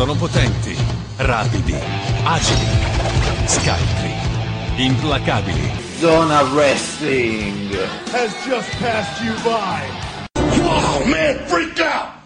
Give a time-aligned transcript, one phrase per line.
[0.00, 0.74] Sono potenti,
[1.18, 1.76] rapidi,
[2.24, 2.66] agili,
[3.44, 4.10] scaltri,
[4.76, 5.70] implacabili.
[5.98, 7.70] Zona Wrestling.
[8.10, 9.84] has just passed you by.
[10.64, 12.16] Wow, man, freak out!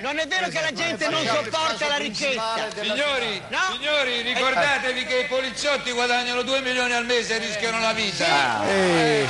[0.00, 2.68] Non è vero che la gente non sopporta la ricetta.
[2.80, 3.58] Signori, No.
[3.72, 8.64] signori, ricordatevi che i poliziotti guadagnano 2 milioni al mese e rischiano la vita.
[8.68, 9.26] Eh,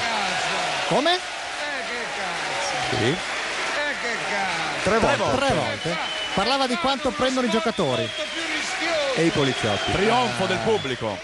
[0.89, 1.15] Come?
[1.15, 1.19] Eh,
[1.89, 2.97] che cazzo.
[2.99, 3.09] sì.
[3.09, 3.15] Eh,
[4.03, 4.91] che cazzo.
[4.91, 5.37] Tre volte.
[5.47, 6.18] Tre volte.
[6.39, 8.09] Parlava di quanto prendono i giocatori.
[9.17, 9.91] E i poliziotti.
[9.91, 11.19] Trionfo del pubblico.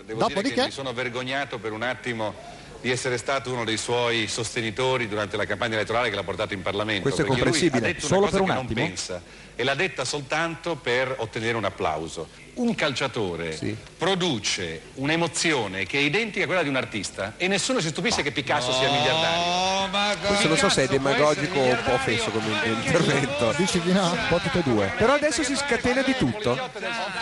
[0.00, 0.42] Devo Dopodiché?
[0.42, 2.32] dire che mi sono vergognato per un attimo
[2.80, 6.62] di essere stato uno dei suoi sostenitori durante la campagna elettorale che l'ha portato in
[6.62, 7.02] Parlamento.
[7.02, 8.80] Questo è perché lui comprensibile, ha detto solo una cosa per un che attimo.
[8.80, 9.22] non pensa
[9.58, 12.28] e l'ha detta soltanto per ottenere un applauso.
[12.56, 13.76] Un calciatore Sì.
[13.98, 18.32] produce un'emozione che è identica a quella di un artista e nessuno si stupisce che
[18.32, 19.88] Picasso sia miliardario.
[19.90, 23.52] Ma Questo non so se è demagogico o un po' offesso come intervento.
[23.56, 24.10] Dici di no?
[24.10, 24.90] Un po' tutte e due.
[24.96, 26.50] Però adesso si scatena di tutto.
[26.52, 26.70] Ho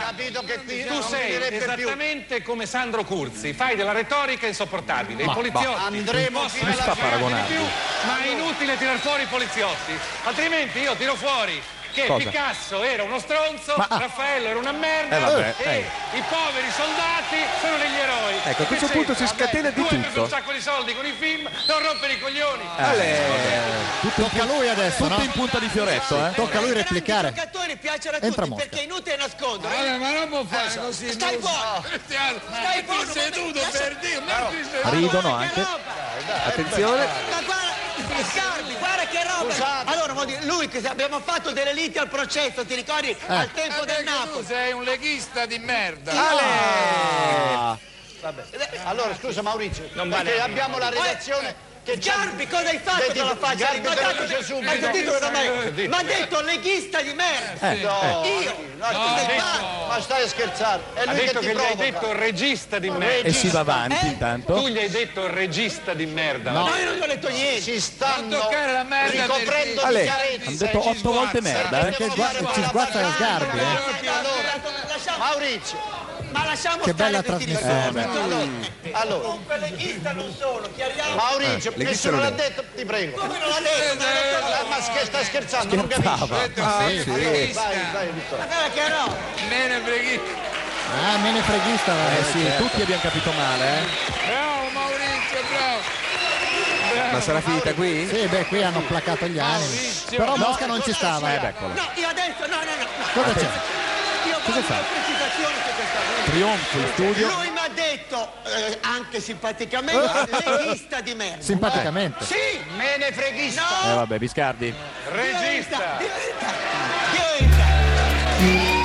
[0.06, 5.24] capito che qui Tu sei esattamente come Sandro Curzi, fai della retorica insopportabile.
[5.24, 7.08] I poliziotti Andremo possono fino alla fine.
[7.08, 7.46] paragonarli?
[7.46, 7.64] di più,
[8.06, 9.98] ma è inutile tirar fuori i poliziotti.
[10.24, 11.62] Altrimenti io tiro fuori
[11.94, 12.28] che Cosa?
[12.28, 15.70] Picasso era uno stronzo, Ma- Raffaello era una merda Eh, vabbè, e
[16.12, 16.18] eh.
[16.18, 18.34] i poveri soldati sono degli eroi.
[18.44, 20.22] Ecco, a questo punto si scatena di tu hai preso tutto.
[20.22, 22.64] un sacco di soldi con i film, non rompere i coglioni.
[24.16, 25.14] Tocca a lui adesso, no?
[25.14, 26.32] Tutti in punta di fioretto, eh?
[26.34, 27.28] Tocca a lui replicare.
[27.28, 28.64] I giocatori piacciono a Entra tutti Mosca.
[28.66, 29.74] perché è inutile nascondere.
[29.74, 31.10] Vabbè, ma non può fare così.
[31.12, 31.84] Stai buono.
[32.06, 34.22] Stai Stai buono, seduto per Dio.
[34.90, 35.60] Ridono anche.
[35.60, 36.44] roba.
[36.46, 37.06] Attenzione.
[37.30, 37.72] Ma guarda,
[38.78, 39.82] guarda che roba!
[39.84, 43.14] Allora, vuol dire, lui che abbiamo fatto delle liti al processo, ti ricordi?
[43.26, 44.44] Al tempo Vabbè, del tu Napoli.
[44.46, 46.12] sei un leghista di merda.
[48.84, 50.40] Allora, scusa Maurizio, Non perché vale.
[50.40, 53.56] abbiamo la redazione che Scarpi, cosa hai fatto Vedi, con la faccia?
[53.66, 54.70] Sgarbi Hai te lo guardato- dice subito.
[54.70, 55.86] Hai sentito da me?
[55.88, 57.72] Ma ha detto leghista di merda!
[57.74, 58.56] No, Io?
[58.76, 59.86] no, Ma stai- sei pazzo?
[59.88, 60.82] ma stai a scherzare?
[60.94, 63.28] È Ha lui detto che che gli hai detto regista di merda.
[63.28, 64.08] E si va avanti Eh?
[64.08, 64.54] intanto.
[64.54, 66.50] Tu gli hai detto regista di merda.
[66.52, 66.66] No.
[66.68, 67.60] No, io non gli ho detto niente!
[67.60, 68.48] Si stanno
[69.10, 70.48] ricoprendo di chiarezza.
[70.48, 71.82] hanno detto otto volte merda, eh?
[71.84, 72.04] Perché
[72.54, 73.04] ci sguazza eh?
[74.88, 75.78] Lasciamo- Maurizio,
[76.34, 77.92] Ma lasciamo Che stare bella trasmissione.
[77.92, 78.08] discorsi.
[78.18, 78.46] allora,
[78.98, 81.14] allora, Comunque leghista non sono, chiariamo.
[81.14, 83.16] Maurizio, Eh, nessuno non l'ha detto, ti prego.
[83.18, 83.94] Come non l'ha detto?
[83.98, 86.16] Ma l'ha detto Ah, Ma scher- stai scherzando, non capisci?
[86.16, 86.42] Scherzava.
[86.42, 87.04] Ah, sì.
[87.04, 87.52] Vai,
[87.92, 88.44] vai, Vittorio.
[88.48, 89.16] Ma che roba!
[89.48, 90.32] Mene breghista.
[91.06, 91.92] Ah, me ne freghista.
[92.18, 93.82] Eh sì, tutti abbiamo capito male, eh?
[94.26, 96.02] Bravo Maurizio, bravo.
[97.12, 98.08] Ma sarà finita qui?
[98.08, 99.60] Sì, beh, qui hanno placato gli animi.
[99.74, 100.16] Maurizio.
[100.18, 101.32] Però Mosca non ci stava.
[101.32, 101.38] Eh, eh.
[101.38, 101.74] beccolo.
[101.74, 103.22] No, io adesso, no, no, no.
[103.22, 103.22] no.
[103.22, 103.48] Cosa c'è?
[104.44, 104.76] Cosa fa?
[106.26, 107.28] Trionfo in studio.
[107.28, 110.02] Lui mi ha detto, eh, anche simpaticamente,
[110.44, 111.42] leghista di merda.
[111.42, 112.24] Simpaticamente.
[112.24, 112.34] Sì!
[112.76, 113.62] Me ne freghista!
[113.84, 113.94] Eh No!
[113.96, 114.74] vabbè, Biscardi.
[115.10, 115.98] Regista.
[115.98, 116.52] Diventa!
[118.38, 118.82] Diventa!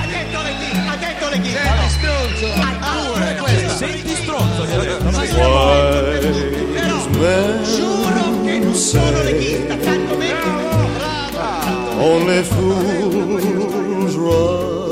[0.00, 0.90] Ha detto leghista!
[0.90, 1.60] Ha detto leghista!
[1.60, 2.46] Senti stronzo.
[2.80, 3.76] Allora, questo.
[3.76, 5.04] Senti stronzo, gli ha detto.
[7.18, 10.64] Però, giuro che non sono leghista, tanto meno.
[11.98, 14.85] Only fools rush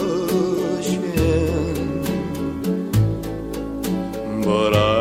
[4.55, 4.94] but I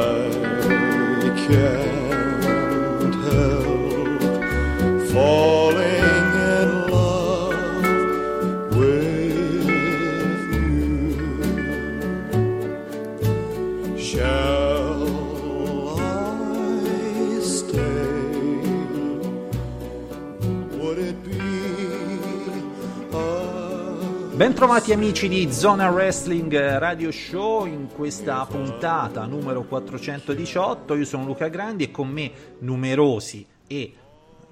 [24.44, 30.96] Bentrovati amici di Zona Wrestling Radio Show in questa puntata numero 418.
[30.96, 33.94] Io sono Luca Grandi e con me numerosi e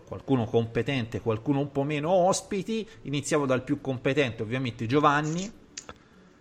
[0.07, 2.88] qualcuno competente, qualcuno un po' meno ospiti.
[3.01, 5.51] Iniziamo dal più competente, ovviamente Giovanni,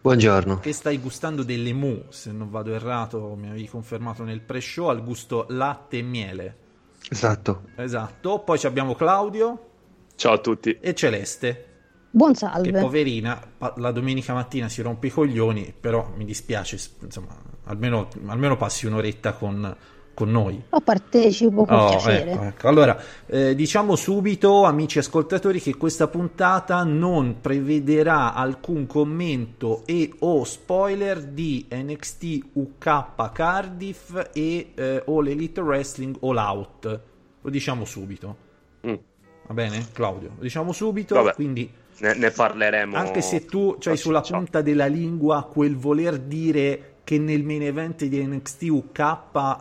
[0.01, 0.61] Buongiorno.
[0.61, 5.03] che stai gustando delle mu, se non vado errato, mi avevi confermato nel pre-show, al
[5.03, 6.57] gusto latte e miele.
[7.11, 7.63] Esatto.
[7.75, 8.39] Esatto.
[8.39, 9.71] Poi ci abbiamo Claudio
[10.15, 10.79] Ciao a tutti.
[10.81, 11.65] e Celeste.
[12.13, 12.81] Buon che salve.
[12.81, 18.57] poverina pa- la domenica mattina si rompe i coglioni, però mi dispiace, insomma, almeno, almeno
[18.57, 19.77] passi un'oretta con,
[20.13, 20.61] con noi.
[20.71, 22.33] Ho partecipo con Oh, piacere.
[22.33, 22.69] ecco, ecco.
[22.69, 30.43] Allora, eh, diciamo subito, amici ascoltatori, che questa puntata non prevederà alcun commento e o
[30.43, 37.01] spoiler di NXT UK Cardiff e eh, All Elite Wrestling All Out.
[37.43, 38.37] Lo diciamo subito.
[38.85, 38.95] Mm.
[39.47, 40.33] Va bene, Claudio?
[40.37, 41.35] Lo diciamo subito, Vabbè.
[41.35, 41.71] quindi
[42.01, 42.97] Ne, ne parleremo.
[42.97, 44.39] anche se tu c'hai sulla Ciao.
[44.39, 49.17] punta della lingua quel voler dire che nel main event di NXT UK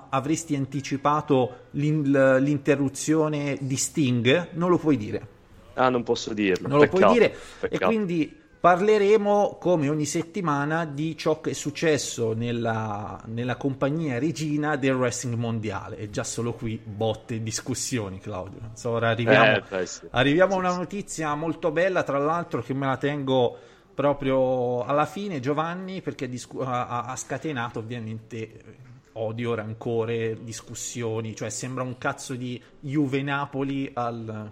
[0.10, 5.28] avresti anticipato l'in- l'interruzione di Sting, non lo puoi dire.
[5.74, 6.68] Ah, non posso dirlo.
[6.68, 7.32] non lo Peccato, puoi dire.
[7.34, 7.86] E peccato.
[7.86, 14.96] quindi parleremo, come ogni settimana, di ciò che è successo nella, nella compagnia regina del
[14.96, 15.98] wrestling mondiale.
[15.98, 18.60] E già solo qui botte e discussioni, Claudio.
[18.60, 20.08] Non so, ora arriviamo, Eh, sì.
[20.12, 23.58] arriviamo a una notizia molto bella, tra l'altro, che me la tengo
[23.94, 31.84] proprio alla fine, Giovanni, perché discu- ha, ha- scatenato ovviamente odio, rancore, discussioni, cioè sembra
[31.84, 34.52] un cazzo di Juve-Napoli al...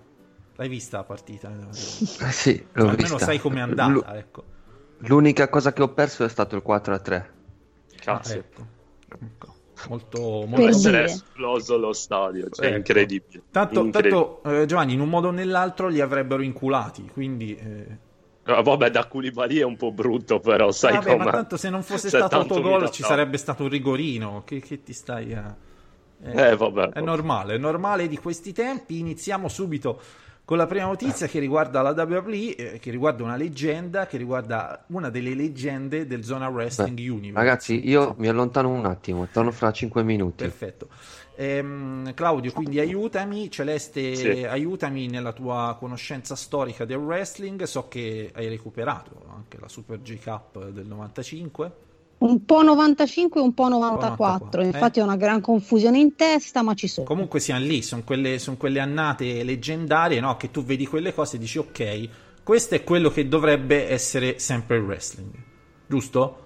[0.57, 1.49] L'hai vista la partita?
[1.49, 3.17] Eh sì, l'ho Almeno vista.
[3.19, 4.43] sai com'è andata, L'u- ecco.
[4.99, 7.33] L'unica cosa che ho perso è stato il 4 a 3.
[7.97, 8.33] Cazzo.
[8.33, 8.65] Ah, ecco.
[9.21, 9.55] Ecco.
[9.89, 10.67] Molto, molto...
[10.67, 11.11] Essere dire.
[11.11, 12.77] esploso lo stadio, cioè Ecco.
[12.77, 13.43] incredibile.
[13.51, 14.21] Tanto, Incredibile.
[14.41, 17.55] tanto, eh, Giovanni, in un modo o nell'altro li avrebbero inculati, quindi...
[17.55, 18.05] eh,
[18.49, 21.25] Ah, vabbè, da Koulibaly è un po' brutto, però sai Vabbè, com'è.
[21.25, 24.43] ma tanto se non fosse stato autogol ci sarebbe stato un rigorino.
[24.45, 25.53] Che, che ti stai a...
[26.23, 26.91] Eh, vabbè.
[26.91, 28.99] È normale, è normale di questi tempi.
[28.99, 29.99] Iniziamo subito
[30.47, 34.85] con la prima notizia che riguarda la WWE, eh, che riguarda una leggenda, che riguarda
[34.87, 37.37] una delle leggende del Zona Wrestling Beh, Universe.
[37.37, 40.45] Ragazzi, io mi allontano un attimo, torno fra 5 minuti.
[40.45, 40.87] Perfetto.
[41.35, 44.45] Ehm, Claudio, quindi aiutami, Celeste, Sì.
[44.45, 47.63] aiutami nella tua conoscenza storica del wrestling.
[47.63, 51.86] So che hai recuperato anche la Super G Cup del 95.
[52.19, 54.61] Un po' 95 e un po' 94.
[54.61, 54.65] 94, eh?
[54.65, 57.05] Infatti ho una gran confusione in testa, ma ci sono.
[57.05, 60.35] Comunque siamo lì, sono quelle, son quelle annate leggendarie, no?
[60.37, 62.09] Che tu vedi quelle cose e dici, ok,
[62.43, 65.31] questo è quello che dovrebbe essere sempre il wrestling,
[65.85, 66.45] giusto?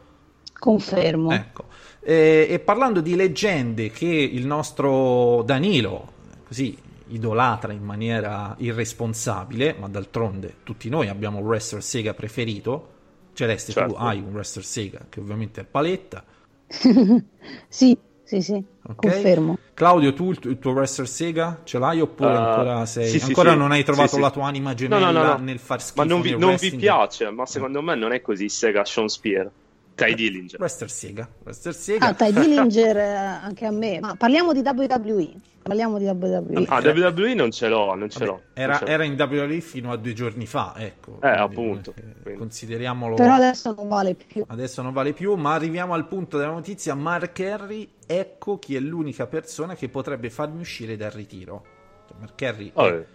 [0.60, 1.32] Confermo.
[1.32, 1.66] Ecco.
[2.02, 6.14] E, e parlando di leggende che il nostro Danilo,
[6.48, 6.78] così,
[7.08, 12.91] idolatra in maniera irresponsabile, ma d'altronde tutti noi abbiamo un wrestler Sega preferito.
[13.34, 13.94] Celeste, Certo.
[13.94, 16.24] tu hai un wrestler Sega che ovviamente è Paletta.
[17.68, 18.96] sì, sì, sì, ok?
[18.96, 19.58] confermo.
[19.74, 23.26] Claudio, tu il, tu- il tuo wrestler Sega ce l'hai oppure Uh, ancora sei sì,
[23.26, 23.58] ancora sì.
[23.58, 24.22] non hai trovato Sì, sì.
[24.22, 25.38] la tua anima gemella no, no, no.
[25.38, 28.48] nel far schifo Ma non vi, non vi piace, ma secondo me non è così
[28.50, 29.52] Sega Sean Spear.
[29.96, 30.60] Ty Dillinger.
[30.60, 32.08] Wrestler Sega, wrestler Sega.
[32.08, 34.00] Ah, Ty Dillinger eh, anche a me.
[34.00, 35.34] Ma parliamo di WWE.
[35.62, 36.66] Parliamo di WWE.
[36.70, 38.42] Ah, WWE non ce l'ho, non ce Vabbè, l'ho.
[38.54, 38.90] era, ce l'ho.
[38.92, 41.18] era in WWE fino a due giorni fa, ecco.
[41.18, 42.40] Eh, quindi, appunto, eh, quindi.
[42.40, 43.14] Consideriamolo.
[43.16, 44.44] Però adesso non vale più.
[44.48, 46.96] Adesso non vale più, ma arriviamo al punto della notizia.
[46.96, 51.64] Mark Henry, ecco chi è l'unica persona che potrebbe farmi uscire dal ritiro.
[52.08, 53.06] Cioè, Mark Henry Oh, è eh.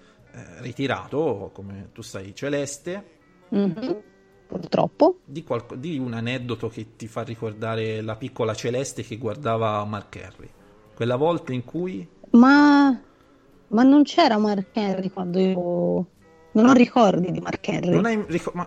[0.60, 3.04] ritirato, come tu sai, celeste.
[3.48, 4.02] Mhm.
[4.46, 5.18] Purtroppo.
[5.24, 10.14] Di, qualco- di un aneddoto che ti fa ricordare la piccola celeste che guardava Mark
[10.16, 10.48] Henry.
[10.94, 12.98] Quella volta in cui Ma,
[13.68, 16.06] ma non c'era Mark Henry quando io...
[16.52, 17.90] Non ho ricordi di Mark Henry.
[17.90, 18.66] Non hai ricor- ma,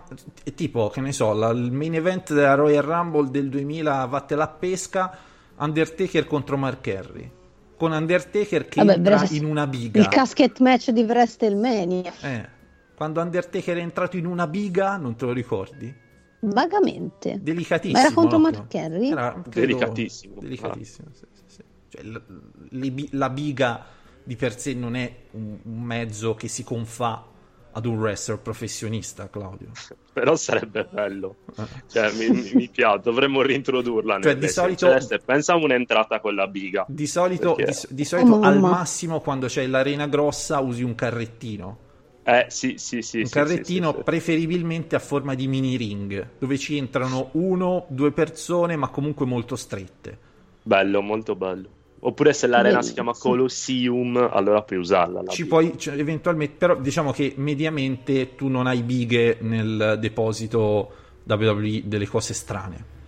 [0.54, 4.48] tipo, che ne so, la- il main event della Royal Rumble del 2000 vattela a
[4.48, 5.18] pesca,
[5.56, 7.28] Undertaker contro Mark Henry.
[7.76, 9.98] Con Undertaker che Vabbè, entra Bres- in una biga.
[9.98, 12.12] Il casket match di WrestleMania.
[12.20, 12.48] Eh,
[13.00, 15.90] quando Undertaker è entrato in una biga, non te lo ricordi?
[16.40, 17.38] Vagamente.
[17.40, 17.98] Delicatissimo.
[17.98, 18.42] Ma era contro no?
[18.50, 19.10] Mark Henry?
[19.10, 20.34] Era, credo, Delicatissimo.
[20.38, 21.62] Delicatissimo, sì, sì, sì.
[21.88, 22.22] Cioè, l-
[22.72, 23.86] le la biga
[24.22, 27.24] di per sé non è un, un mezzo che si confà
[27.72, 29.68] ad un wrestler professionista, Claudio.
[30.12, 31.36] Però sarebbe bello.
[31.56, 31.62] Eh.
[31.86, 34.20] Cioè, mi, mi- mi piace, dovremmo reintrodurla.
[34.20, 36.84] Cioè, nel di solito- Celeste, pensa a un'entrata con la biga.
[36.86, 40.94] Di solito, Perché- di, di solito Oh, al massimo quando c'è l'arena grossa usi un
[40.94, 41.88] carrettino.
[42.22, 43.20] Eh, sì, sì, sì.
[43.20, 44.04] un sì, carrettino sì, sì, sì.
[44.04, 49.56] preferibilmente a forma di mini ring, dove ci entrano uno, due persone, ma comunque molto
[49.56, 50.18] strette.
[50.62, 51.68] Bello, molto bello.
[52.02, 52.88] Oppure se l'arena Bellissimo.
[52.88, 55.22] si chiama Colosseum, allora puoi usarla.
[55.22, 60.92] la Ci puoi, cioè, eventualmente, però diciamo che mediamente tu non hai bighe nel deposito
[61.26, 62.98] WWE delle cose strane.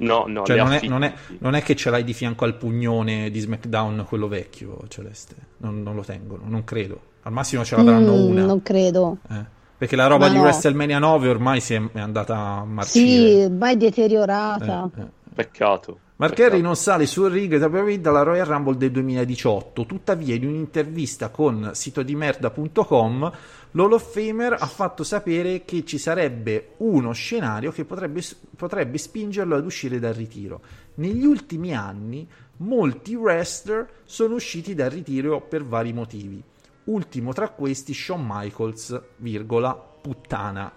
[0.00, 2.54] No, no, Cioè, non è, non, è, non è che ce l'hai di fianco al
[2.56, 5.34] pugnone di SmackDown, quello vecchio, Celeste.
[5.58, 7.00] Non, non lo tengono, non credo.
[7.22, 8.44] Al massimo ce l'avranno Mm, una.
[8.44, 9.18] Non credo.
[9.30, 10.42] Eh, Perché la roba Ma di no.
[10.42, 13.44] WrestleMania 9 ormai si è, è andata a marcire.
[13.44, 14.90] Sì, mai deteriorata.
[14.96, 15.06] Eh, eh.
[15.34, 15.98] Peccato.
[16.22, 21.70] Henry non sale sul rig WWE dalla Royal Rumble del 2018, tuttavia in un'intervista con
[21.72, 23.32] sitodimerda.com
[23.70, 28.22] l'Hall of Famer ha fatto sapere che ci sarebbe uno scenario che potrebbe,
[28.54, 30.60] potrebbe spingerlo ad uscire dal ritiro.
[30.96, 36.42] Negli ultimi anni molti wrestler sono usciti dal ritiro per vari motivi.
[36.84, 40.70] Ultimo tra questi Shawn Michaels, virgola, puttana.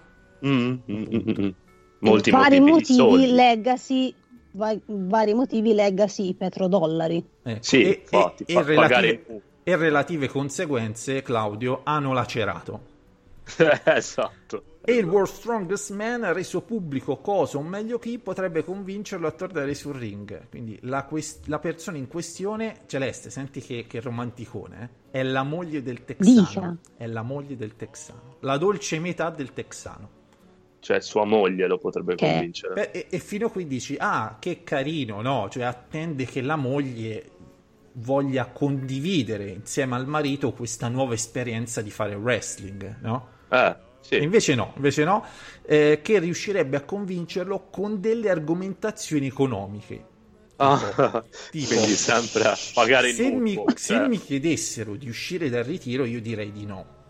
[0.46, 1.50] Mm, mm, mm, mm.
[2.00, 4.14] Molti vari motivi, motivi, legacy,
[4.54, 7.24] va- vari motivi legacy petrodollari.
[7.44, 12.92] Ecco, Sì, e, infatti, e- fa- e relative, pagare e relative conseguenze, Claudio, hanno lacerato.
[13.86, 14.64] esatto.
[14.86, 19.32] E il World Strongest Man ha reso pubblico cosa o meglio chi potrebbe convincerlo a
[19.32, 20.50] tornare sul ring.
[20.50, 25.20] Quindi la, quest- la persona in questione, Celeste, senti che, che romanticone, eh?
[25.20, 26.42] è la moglie del texano.
[26.42, 26.78] Dica.
[26.98, 28.36] È la moglie del texano.
[28.42, 30.10] La dolce metà del texano.
[30.84, 32.74] Cioè, sua moglie lo potrebbe Che- convincere.
[32.74, 35.48] Beh, e, e fino a qui dici, ah, che carino, no?
[35.50, 37.32] Cioè attende che la moglie
[37.94, 43.30] voglia condividere insieme al marito questa nuova esperienza di fare wrestling, no?
[43.50, 44.22] Eh, sì.
[44.22, 45.26] Invece no, invece no,
[45.66, 50.12] eh, che riuscirebbe a convincerlo con delle argomentazioni economiche.
[50.58, 50.80] Ah,
[51.50, 54.08] tipo, quindi sempre a pagare il se mi, mutuo, se cioè.
[54.08, 57.02] mi chiedessero di uscire dal ritiro, io direi di no.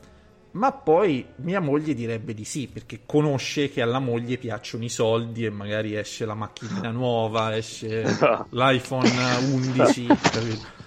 [0.54, 5.46] Ma poi mia moglie direbbe di sì, perché conosce che alla moglie piacciono i soldi
[5.46, 8.04] e magari esce la macchinina nuova, esce
[8.50, 9.10] l'iPhone
[9.52, 10.06] 11.
[10.06, 10.82] capito?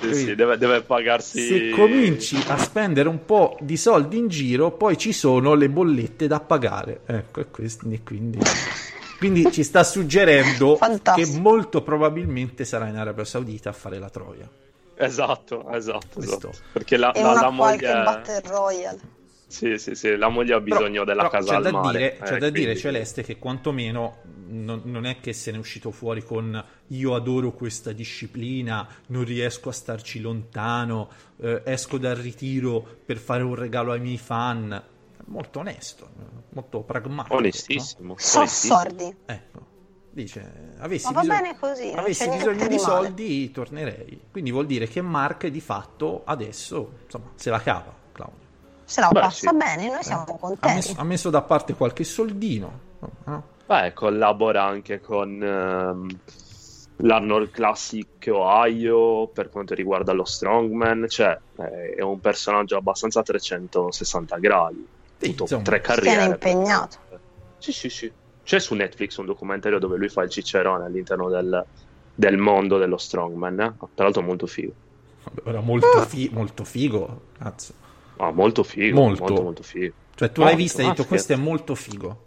[0.00, 1.40] Sì, sì, deve, deve pagarsi...
[1.40, 6.26] Se cominci a spendere un po' di soldi in giro, poi ci sono le bollette
[6.26, 7.00] da pagare.
[7.06, 8.38] Ecco, e quindi, quindi,
[9.18, 10.78] quindi ci sta suggerendo
[11.14, 14.48] che molto probabilmente sarà in Arabia Saudita a fare la troia.
[14.96, 16.50] Esatto, esatto, esatto.
[16.72, 17.92] Perché la, E la- la moglie...
[18.02, 19.00] Battle Royale.
[19.46, 21.98] Sì, sì, sì, la moglie ha bisogno della Però casa c'è al da mare.
[21.98, 25.58] dire, eh, c'è da dire, quindi- Celeste, che quantomeno non, non è che se ne
[25.58, 31.08] è uscito fuori con io adoro questa disciplina, non riesco a starci lontano,
[31.40, 34.72] eh, esco dal ritiro per fare un regalo ai miei fan.
[34.72, 34.82] È
[35.26, 36.08] Molto onesto,
[36.50, 37.36] molto pragmatico.
[37.36, 38.08] Onestissimo.
[38.14, 38.14] no?
[38.18, 39.14] So sordi.
[39.26, 39.72] Ecco.
[40.14, 42.78] Dice, avessi, Ma va bisogno, bene così, avessi bisogno di di male.
[42.78, 44.20] soldi, tornerei.
[44.30, 48.38] Quindi vuol dire che Mark di fatto adesso insomma, se la cava, Claudio.
[48.84, 49.56] Se la Beh, passa sì.
[49.56, 50.74] bene, noi siamo Ha contenti.
[50.76, 52.80] messo, ha messo da parte qualche soldino.
[53.24, 53.42] no?
[53.66, 56.06] Beh, collabora anche con ehm,
[56.98, 63.22] l'Arnold Classic Ohio per quanto riguarda lo Strongman, cioè eh, è un personaggio abbastanza a
[63.24, 64.86] 360 gradi,
[65.18, 65.62] tutto insomma.
[65.62, 66.24] tre carriere.
[66.26, 66.98] impegnato.
[67.58, 68.12] Sì, sì, sì.
[68.44, 71.64] C'è su Netflix un documentario dove lui fa il cicerone all'interno del,
[72.14, 73.74] del mondo dello Strongman, eh?
[73.94, 74.72] tra l'altro molto figo.
[75.44, 77.72] Era molto, fi- molto figo, cazzo.
[78.18, 79.22] Ah, molto figo, Molto.
[79.24, 79.92] molto, molto, figo.
[80.14, 82.22] Cioè, tu l'hai Molto, vista e hai ah, detto questo è molto figo.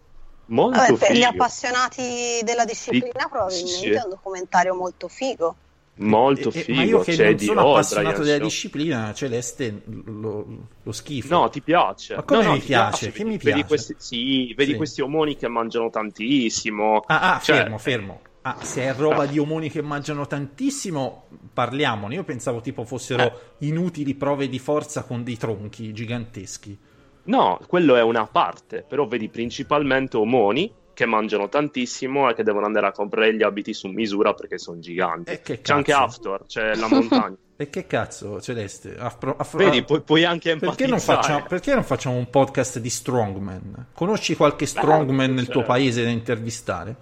[0.48, 1.30] Molto Vabbè, per gli figo.
[1.30, 3.90] appassionati della disciplina, Sì, probabilmente sì.
[3.92, 5.56] è un documentario molto figo.
[6.00, 6.78] Molto E- e- figo.
[6.78, 10.46] ma io che c'è non sono appassionato della disciplina, Celeste lo,
[10.84, 11.34] lo schifo.
[11.40, 12.16] No, ti piace.
[12.16, 13.12] Ma come No, no, mi ti piace?
[13.12, 13.66] Che Vedi- mi Vedi piace?
[13.66, 14.78] questi, sì, vedi Sì.
[14.78, 17.04] questi omoni che mangiano tantissimo.
[17.08, 18.22] Ah, ah, Cioè, fermo, fermo.
[18.44, 22.16] Ah, se è roba di omoni che mangiano tantissimo, parliamone.
[22.16, 23.34] Io pensavo tipo fossero Eh.
[23.66, 26.78] inutili prove di forza con dei tronchi giganteschi.
[27.24, 32.66] No, quello è una parte, però vedi principalmente omoni che mangiano tantissimo e che devono
[32.66, 35.30] andare a comprare gli abiti su misura perché sono giganti.
[35.30, 35.94] E che C'è anche?
[35.94, 37.36] After, c'è la montagna.
[37.60, 38.96] E che cazzo, Celeste?
[38.98, 42.90] Affro- affro- Vedi, puoi, puoi anche perché, non facciamo, perché non facciamo un podcast di
[42.90, 43.88] strongman?
[43.94, 46.96] Conosci qualche strongman nel cioè- tuo paese da intervistare?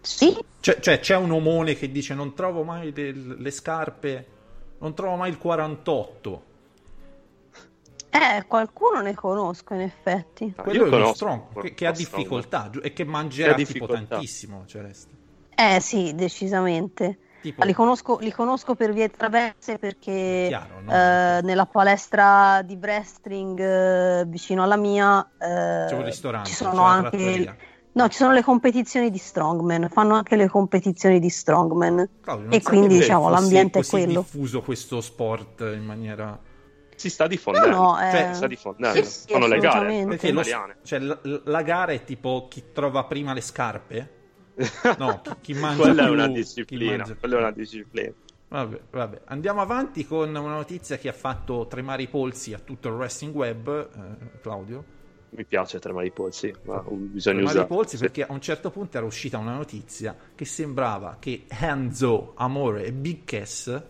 [0.00, 4.26] Sì, Cioè, cioè, c'è un omone che dice non trovo mai le, le scarpe,
[4.78, 6.42] non trovo mai il 48.
[8.14, 10.54] Eh, qualcuno ne conosco in effetti.
[10.54, 14.62] Quello io è uno strong che, che ha difficoltà e che mangerà Che tipo tantissimo,
[14.66, 15.10] Celeste.
[15.52, 17.18] Eh sì, decisamente.
[17.42, 20.92] Tipo, Li conosco, li conosco per vie traverse perché Chiaro, no?
[20.92, 26.84] eh, nella palestra di wrestling eh, vicino alla mia eh, c'è un ristorante, ci sono
[26.84, 27.56] anche trattoria.
[27.92, 32.62] no, ci sono le competizioni di strongman, fanno anche le competizioni di strongman Claudio, e
[32.62, 34.20] quindi diciamo l'ambiente è quello.
[34.20, 36.52] diffuso questo sport in maniera...
[36.96, 37.68] Si sta diffondendo.
[37.70, 39.02] No, no, eh, Cioè, sta diffondendo.
[39.02, 40.76] sì, sì, Fanno le gare Perché lo- italiane.
[40.82, 44.10] cioè, la, la gara è tipo chi trova prima le scarpe?
[44.98, 46.96] No, chi, chi mangia Quella è più, una chi disciplina.
[46.98, 48.12] mangia- Quella è una disciplina.
[48.48, 49.20] Vabbè, vabbè.
[49.24, 53.34] Andiamo avanti con una notizia che ha fatto tremare i polsi a tutto il wrestling
[53.34, 54.84] web, eh, Claudio.
[55.30, 57.66] Mi piace tremare i polsi, ma bisogna Tremare i usare.
[57.66, 58.02] polsi sì.
[58.04, 62.92] perché a un certo punto era uscita una notizia che sembrava che Hanzo, Amore e
[62.92, 63.82] Big Cass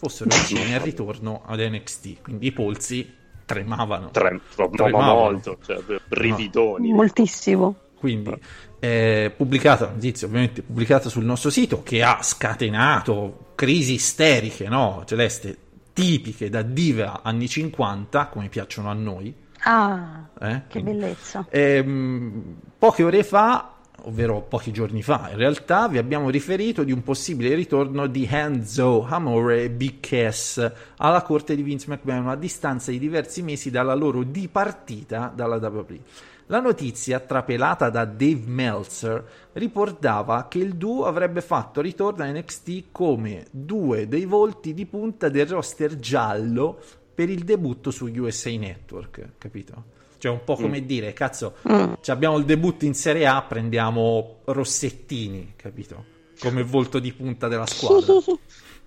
[0.00, 3.14] fossero vicini al ritorno ad NXT, quindi i polsi
[3.44, 4.10] tremavano.
[4.10, 5.14] Trem- proprio Tremavano.
[5.14, 5.78] molto, cioè,
[6.08, 6.92] brividoni.
[6.92, 7.74] Moltissimo.
[7.98, 8.34] Quindi
[8.78, 15.02] è pubblicata, notizia ovviamente pubblicata sul nostro sito che ha scatenato crisi isteriche, no?
[15.04, 15.56] Celeste,
[15.92, 19.34] tipiche da diva anni 50, come piacciono a noi.
[19.64, 20.62] Ah, eh?
[20.68, 21.44] che Quindi- bellezza.
[21.50, 27.02] Ehm, poche ore fa, ovvero pochi giorni fa, in realtà vi abbiamo riferito di un
[27.02, 32.90] possibile ritorno di Hanzo, Amore e Big Cass alla corte di Vince McMahon a distanza
[32.90, 36.00] di diversi mesi dalla loro dipartita dalla WWE.
[36.46, 42.86] La notizia, trapelata da Dave Meltzer, riportava che il duo avrebbe fatto ritorno a NXT
[42.90, 46.80] come due dei volti di punta del roster giallo
[47.14, 49.98] per il debutto su USA Network, capito?
[50.20, 50.84] Cioè un po' come Mm.
[50.84, 51.94] dire, cazzo, Mm.
[52.08, 56.04] abbiamo il debutto in Serie A, prendiamo Rossettini, capito?
[56.38, 58.14] Come volto di punta della squadra.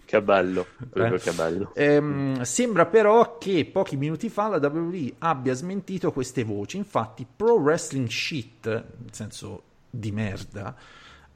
[0.06, 1.72] Che bello, proprio che bello.
[1.74, 6.78] Ehm, sembra però che pochi minuti fa la WWE abbia smentito queste voci.
[6.78, 10.76] Infatti, Pro Wrestling Shit, nel senso di merda,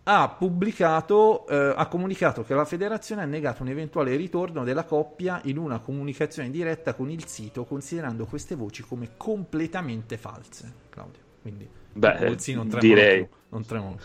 [0.09, 5.41] ha pubblicato, eh, ha comunicato che la federazione ha negato un eventuale ritorno della coppia
[5.43, 10.73] in una comunicazione diretta con il sito, considerando queste voci come completamente false.
[10.89, 13.25] Claudio, quindi Beh, polsi non tremano direi.
[13.25, 13.97] più, non tremano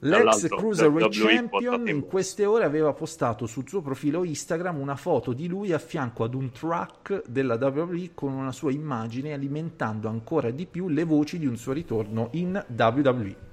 [0.00, 5.48] L'ex Cruiserweight Champion in queste ore aveva postato sul suo profilo Instagram una foto di
[5.48, 10.66] lui a fianco ad un track della WWE con una sua immagine alimentando ancora di
[10.66, 13.45] più le voci di un suo ritorno in WWE.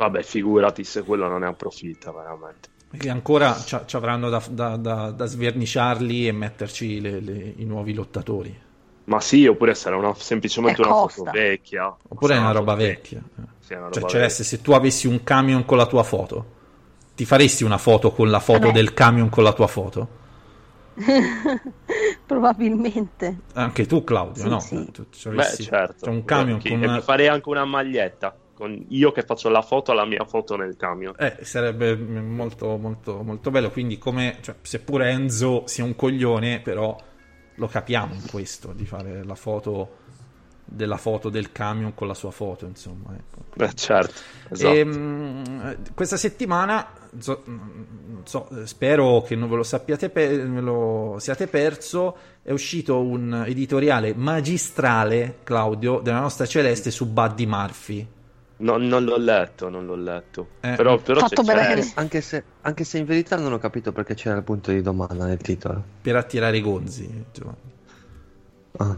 [0.00, 2.70] Vabbè, figurati se quello non ne approfitta veramente.
[2.90, 7.92] Perché ancora ci avranno da, da- da- da sverniciarli e metterci le- le- i nuovi
[7.92, 8.58] lottatori.
[9.04, 11.94] Ma sì, oppure sarà una- semplicemente Eh, una foto vecchia.
[12.08, 13.22] Oppure è una roba foto vecchia.
[13.58, 16.46] Sì, una Cioè, roba Celeste, se tu avessi un camion con la tua foto,
[17.14, 18.72] ti faresti una foto con la foto beh.
[18.72, 20.08] del camion con la tua foto?
[22.26, 23.38] Probabilmente.
[23.54, 24.60] Anche tu, Claudio, Sì, no?
[24.60, 24.90] sì.
[24.92, 26.06] Tu Beh, certo.
[26.06, 26.94] c'è un camion Chi- con e una...
[26.96, 28.36] mi farei anche una maglietta.
[28.60, 31.14] Con io che faccio la foto alla mia foto nel camion.
[31.16, 33.70] Eh, sarebbe molto, molto, molto bello.
[33.70, 36.94] Quindi, come, cioè, seppure Enzo sia un coglione, però
[37.54, 39.96] lo capiamo in questo di fare la foto
[40.62, 43.14] della foto del camion con la sua foto, insomma.
[43.16, 43.64] Ecco.
[43.64, 44.74] Eh, certo, esatto.
[44.74, 46.86] Ehm, questa settimana,
[47.18, 52.14] so- non so, spero che non ve lo sappiate, pe- ve lo siate perso.
[52.42, 58.06] È uscito un editoriale magistrale, Claudio, della nostra Celeste su Buddy Murphy.
[58.60, 60.48] No, non l'ho letto, non l'ho letto.
[60.60, 63.92] Eh, però però Fatto c'è, bene Anche se, anche se in verità non ho capito
[63.92, 65.82] perché c'era il punto di domanda nel titolo.
[66.00, 67.24] per attirare Gonzi.
[67.32, 67.56] Giovanni.
[68.78, 68.96] Ah.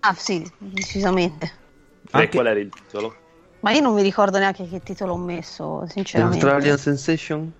[0.00, 1.46] Ah sì, decisamente.
[1.46, 3.14] E Anche- qual era il titolo?
[3.60, 6.44] Ma io non mi ricordo neanche che titolo ho messo, sinceramente.
[6.44, 7.52] Australian Sensation?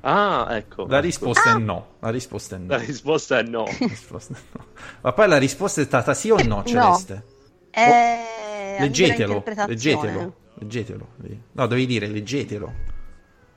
[0.00, 0.86] Ah, ecco.
[0.86, 1.94] La risposta è no.
[2.00, 2.66] La risposta è no.
[2.68, 3.64] La risposta è no.
[3.78, 4.64] Risposta è no.
[5.02, 7.24] Ma poi la risposta è stata sì o no, Celeste?
[7.70, 8.36] È
[8.78, 11.06] a libera Leggetelo, leggetelo, leggetelo.
[11.52, 12.96] No, devi dire leggetelo.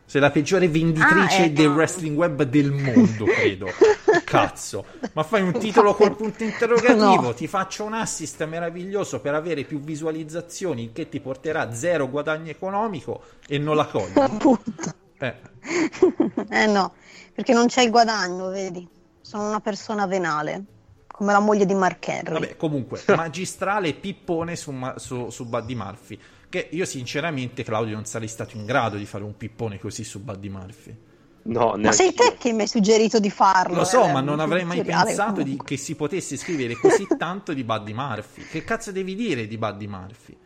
[0.05, 3.67] Sei la peggiore venditrice Ah, eh, del wrestling web del mondo, credo.
[4.25, 7.33] Cazzo, ma fai un titolo col punto interrogativo, No.
[7.33, 13.23] ti faccio un assist meraviglioso per avere più visualizzazioni, che ti porterà zero guadagno economico
[13.47, 14.17] e non la cogli.
[14.17, 14.93] Appunto.
[15.17, 15.35] Eh,
[16.49, 16.93] Eh no,
[17.33, 18.85] perché non c'è il guadagno, vedi?
[19.21, 20.63] Sono una persona venale,
[21.07, 22.33] come la moglie di Mark Henry.
[22.33, 26.19] Vabbè, comunque, magistrale pippone su, su, su Buddy Murphy.
[26.51, 30.19] Che io, sinceramente, Claudio, non sarei stato in grado di fare un pippone così su
[30.21, 30.95] Buddy Murphy.
[31.43, 33.77] No, Ma sei te che mi hai suggerito di farlo.
[33.77, 37.53] Lo so, eh, ma non avrei mai pensato di- che si potesse scrivere così tanto
[37.53, 38.43] di Buddy Murphy.
[38.43, 40.37] Che cazzo devi dire di Buddy Murphy?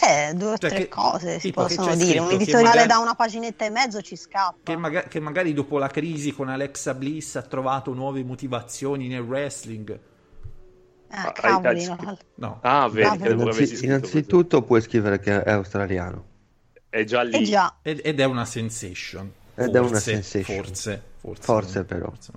[0.00, 2.18] Eh, due o Cioè, tre che- cose si possono dire.
[2.18, 4.58] Un editoriale magari- da una paginetta e mezzo ci scappa.
[4.62, 9.20] Che, maga- che magari dopo la crisi con Alexa Bliss ha trovato nuove motivazioni nel
[9.22, 9.98] wrestling.
[11.10, 12.18] Ah, cavoli, no.
[12.34, 12.58] No.
[12.62, 16.16] Ah, vedi Ah, Innanzi- innanzitutto puoi scrivere che è australiano.
[16.16, 16.86] così.
[16.90, 17.36] È già lì.
[17.36, 19.30] Eh già, Ed, ed è una sensation.
[19.54, 20.56] Ed è una Forse, sensation.
[20.64, 21.42] Forse, forse.
[21.42, 22.06] Forse però.
[22.10, 22.32] forse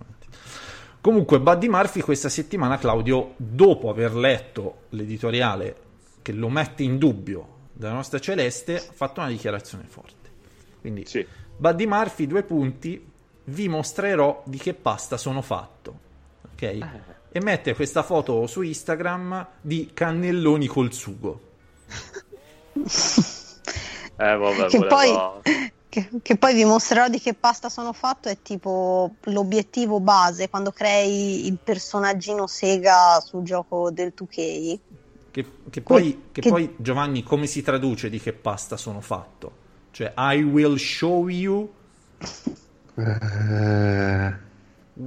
[1.01, 5.75] Comunque, Buddy Murphy questa settimana, Claudio, dopo aver letto l'editoriale
[6.21, 10.29] che lo mette in dubbio della nostra Celeste, ha fatto una dichiarazione forte.
[10.79, 11.25] Quindi, Sì.
[11.57, 13.03] Buddy Murphy, due punti,
[13.45, 15.99] vi mostrerò di che pasta sono fatto.
[16.53, 16.61] Ok?
[16.61, 17.19] Eh.
[17.31, 21.39] E mette questa foto su Instagram di cannelloni col sugo.
[24.17, 25.17] Eh, vabbè, che poi,
[25.89, 28.29] che, che poi vi mostrerò di che pasta sono fatto.
[28.29, 34.79] È tipo l'obiettivo base quando crei il personaggino Sega sul gioco del 2K.
[35.31, 39.51] Che, che poi, che che- poi, Giovanni, come si traduce di che pasta sono fatto?
[39.89, 41.71] Cioè, I will show you
[42.93, 44.33] Eh,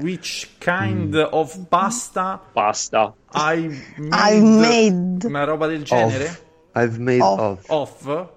[0.02, 1.28] which kind Mm.
[1.30, 3.14] of pasta Pasta.
[3.34, 3.66] I
[4.12, 6.24] I've made Una roba del genere?
[6.24, 6.42] off.
[6.76, 7.68] I've made Off.
[7.70, 8.04] off.
[8.06, 8.28] Off?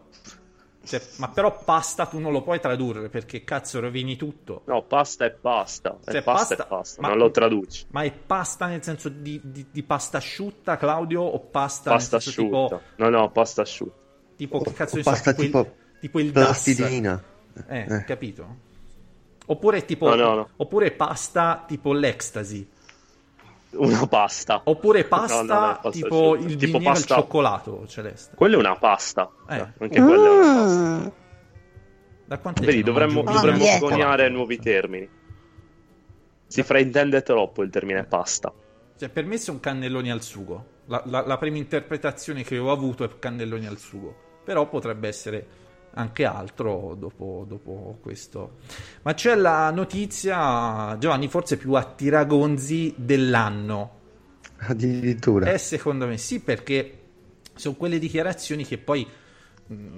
[0.87, 4.61] Cioè, ma però pasta tu non lo puoi tradurre perché cazzo rovini tutto.
[4.67, 5.97] No, pasta è pasta.
[6.05, 7.01] È Cioè, pasta, pasta- è pasta.
[7.01, 7.85] ma- Non lo traduci.
[7.89, 11.21] Ma è pasta nel senso di, di- di pasta asciutta, Claudio?
[11.23, 12.75] O pasta, Pasta nel senso asciutta.
[12.77, 13.95] tipo, No, no, pasta asciutta.
[14.37, 16.43] tipo che cazzo O ne so, pasta tipo, il- tipo tipo il DAS?
[16.45, 17.23] plastilina.
[17.67, 18.03] Eh, Eh.
[18.05, 18.55] capito?
[19.49, 20.49] Oppure tipo No, no, no.
[20.57, 22.67] oppure pasta tipo l'ecstasy.
[23.71, 24.62] Una pasta.
[24.65, 25.45] Oppure pasta
[25.77, 28.36] pasta tipo il Tipo al cioccolato celeste.
[28.36, 29.29] Quella è una pasta.
[29.49, 29.60] Eh.
[29.79, 31.12] Anche quella è una pasta.
[32.25, 33.79] Da quant'è Vedi, dovremmo, dovremmo dieta.
[33.79, 35.07] coniare nuovi termini.
[36.45, 38.51] Si fraintende troppo il termine pasta.
[38.97, 40.75] Cioè, per me sono cannelloni al sugo.
[40.86, 45.47] La, la- la prima interpretazione che ho avuto è cannelloni al sugo, però potrebbe essere
[45.97, 48.57] anche altro dopo, dopo questo.
[49.01, 53.95] Ma c'è la notizia, Giovanni, forse più attiragonzi dell'anno.
[54.60, 55.51] Addirittura.
[55.51, 56.99] Eh, secondo me sì, perché
[57.55, 59.05] sono quelle dichiarazioni che poi,
[59.67, 59.97] mh,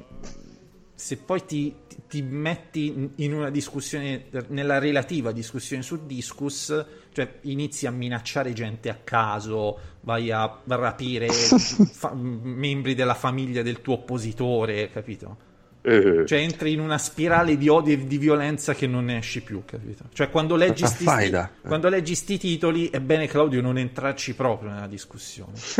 [0.95, 6.85] se poi ti, ti- ti metti in- in una discussione, nella relativa discussione su Discus,
[7.13, 11.27] cioè inizi a minacciare gente a caso, vai a rapire
[11.91, 15.47] fa- membri della famiglia del tuo oppositore, capito?
[15.91, 19.41] Eh, Cioè entri in una spirale di odio e di violenza che non ne esci
[19.41, 20.05] più, capito?
[20.13, 21.51] Cioè quando leggi, Una sti, faida.
[21.65, 25.65] quando leggi sti titoli è bene Claudio non entrarci proprio nella discussione.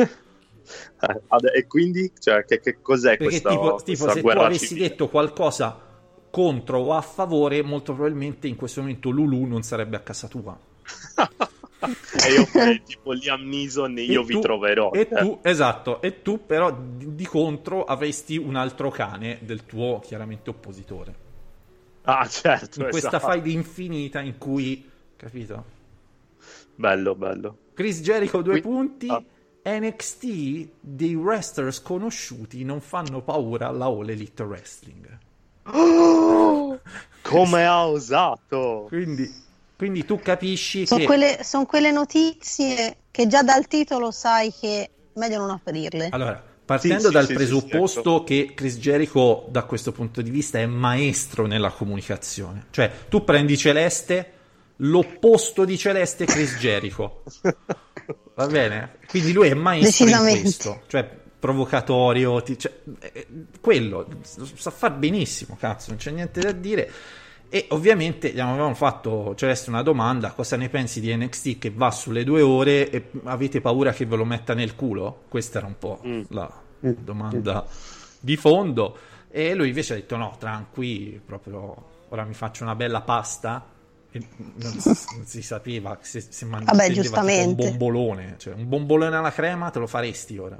[1.01, 4.37] eh, ade- e quindi, cioè, che, che cos'è Perché questa, tipo, tipo questa se tu
[4.39, 4.87] avessi civile?
[4.87, 5.79] detto qualcosa
[6.31, 10.57] contro o a favore, molto probabilmente in questo momento Lulu non sarebbe a casa tua.
[12.25, 14.91] E io farei tipo Liam Neeson e io E vi tu- troverò.
[14.91, 19.99] E tu, esatto, e tu però di, di contro avresti un altro cane del tuo
[19.99, 21.15] chiaramente oppositore.
[22.03, 22.81] Ah, certo.
[22.83, 23.31] In questa esatto.
[23.31, 25.63] fight infinita in cui, capito?
[26.75, 27.57] Bello, bello.
[27.73, 29.07] Chris Jericho due punti.
[29.09, 29.23] ah.
[29.61, 35.17] NXT dei wrestler sconosciuti non fanno paura alla All Elite Wrestling.
[37.21, 38.85] Come ha osato?
[38.87, 39.31] Quindi,
[39.79, 44.83] quindi tu capisci Sono che quelle, son quelle notizie che già dal titolo sai che
[44.83, 46.09] è meglio non aprirle.
[46.11, 50.21] Allora, partendo Sì, sì, dal sì, sì, presupposto sì, che Chris Jericho da questo punto
[50.21, 54.33] di vista è maestro nella comunicazione, cioè tu prendi Celeste,
[54.75, 57.23] l'opposto di Celeste è Chris Jericho.
[58.35, 58.97] Va bene?
[59.07, 63.27] Quindi lui è maestro in questo, cioè provocatorio, ti- cioè, eh,
[63.61, 66.91] quello sa far benissimo, cazzo, non c'è niente da dire.
[67.51, 71.89] E ovviamente gli avevamo fatto Celeste una domanda: cosa ne pensi di NXT che va
[71.89, 75.23] sulle due ore e avete paura che ve lo metta nel culo?
[75.27, 77.65] Questa era un po' la domanda
[78.19, 78.97] di fondo.
[79.31, 81.75] E lui invece ha detto: no, tranqui, proprio
[82.09, 83.65] ora mi faccio una bella pasta.
[84.11, 84.21] E
[84.55, 87.63] non, si, non si sapeva se, se man- Vabbè, intendeva tipo giustamente.
[87.63, 90.57] un bombolone, cioè un bombolone alla crema te lo faresti ora?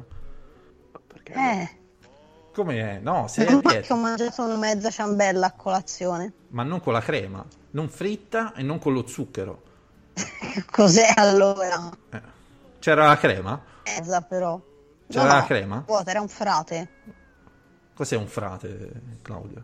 [1.32, 1.70] Eh,
[2.60, 3.00] Come è?
[3.00, 3.80] No, sei a dieta.
[3.80, 6.34] che ho mangiato una mezza ciambella a colazione.
[6.50, 9.62] ma non con la crema, non fritta e non con lo zucchero.
[10.70, 11.90] Cos'è allora?
[12.80, 13.62] C'era la crema?
[13.86, 14.60] Mezza però.
[15.08, 15.84] C'era No, la no, crema?
[15.88, 16.90] Vuota, era un frate.
[17.94, 18.92] Cos'è un frate,
[19.22, 19.64] Claudio?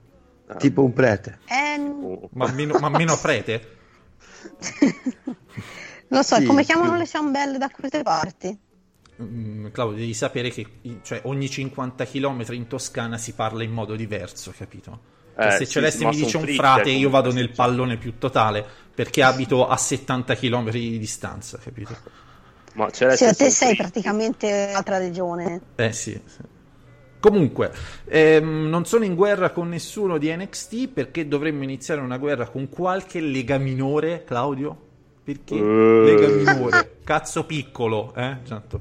[0.57, 1.39] Tipo un prete.
[1.47, 3.77] Eh, Ma meno, ma meno prete?
[6.07, 6.97] non so, Sì, come chiamano sì.
[6.99, 8.57] le ciambelle da queste parti?
[9.21, 13.95] Mm, Claudio, devi sapere che cioè, ogni 50 km in Toscana si parla in modo
[13.95, 15.13] diverso, capito?
[15.37, 17.97] Cioè, Eh, se sì, Celeste mi dice un fritte frate, io vado sì, nel pallone
[17.97, 21.97] più totale perché abito a 70 km di distanza, capito?
[22.73, 23.75] Ma Sì, Celeste ma te sei fritte.
[23.75, 25.61] praticamente altra regione.
[25.75, 26.11] Eh sì.
[26.25, 26.41] sì.
[27.19, 27.73] Comunque,
[28.05, 32.69] ehm, non sono in guerra con nessuno di NXT perché dovremmo iniziare una guerra con
[32.69, 34.81] qualche lega minore, Claudio?
[35.25, 35.59] Perché Eh.
[35.59, 36.97] lega minore?
[37.03, 38.37] Cazzo piccolo, eh?
[38.43, 38.79] Certo.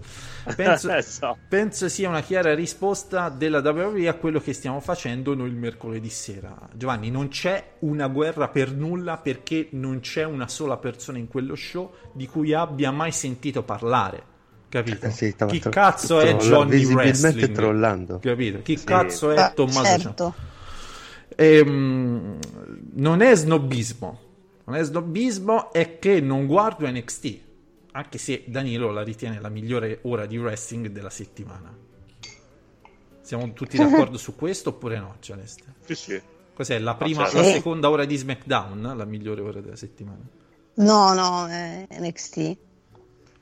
[0.54, 1.38] Penso, Esatto.
[1.48, 6.10] penso sia una chiara risposta della WWE a quello che stiamo facendo noi il mercoledì
[6.10, 6.54] sera.
[6.74, 11.54] Giovanni, non c'è una guerra per nulla perché non c'è una sola persona in quello
[11.54, 14.22] show di cui abbia mai sentito parlare.
[14.68, 15.06] Capito?
[15.06, 17.54] Eh sì, Chi tro- cazzo è trolla- Johnny visibilmente Wrestling?
[17.54, 18.18] trollando.
[18.18, 18.60] Capito?
[18.60, 18.84] Chi Sì.
[18.84, 20.34] cazzo è Ah, Tommaso certo.
[21.36, 22.38] Ehm,
[22.94, 24.20] non è snobismo.
[24.64, 27.38] Non è snobismo, è che non guardo NXT.
[27.92, 31.76] Anche se Danilo la ritiene la migliore ora di wrestling della settimana.
[33.20, 35.74] Siamo tutti d'accordo su questo oppure no, Celeste?
[35.84, 36.22] Sì, sì.
[36.54, 37.38] Cos'è la prima, certo.
[37.38, 37.52] la Sì.
[37.52, 38.96] seconda ora di SmackDown?
[38.96, 40.20] La migliore ora della settimana.
[40.74, 42.56] No, no, è NXT.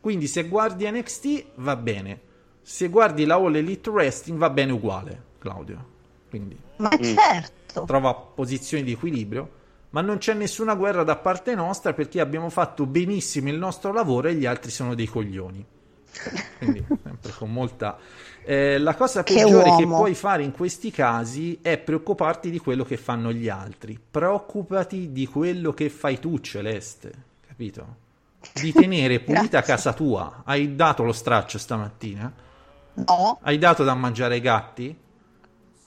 [0.01, 2.21] Quindi se guardi NXT va bene.
[2.63, 5.91] Se guardi la All Elite Wrestling va bene uguale, Claudio.
[6.29, 7.85] Quindi Ma certo.
[7.85, 9.61] trova posizioni di equilibrio.
[9.93, 14.29] Ma non c'è nessuna guerra da parte nostra perché abbiamo fatto benissimo il nostro lavoro
[14.29, 15.65] e gli altri sono dei coglioni.
[16.57, 17.99] Quindi, sempre con molta.
[18.43, 19.95] Eh, la cosa Che peggiore che uomo.
[19.95, 23.99] puoi fare in questi casi è preoccuparti di quello che fanno gli altri.
[24.11, 27.13] Preoccupati di quello che fai tu, Celeste.
[27.47, 27.97] Capito?
[28.53, 30.43] Di tenere pulita casa tua.
[30.45, 32.33] Hai dato lo straccio stamattina?
[32.97, 34.99] No, Hai dato da mangiare ai gatti?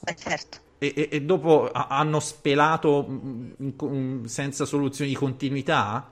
[0.04, 0.60] beh, certo.
[0.94, 6.10] E, e- e dopo ha- hanno spelato mm, in- in- senza soluzione di continuità?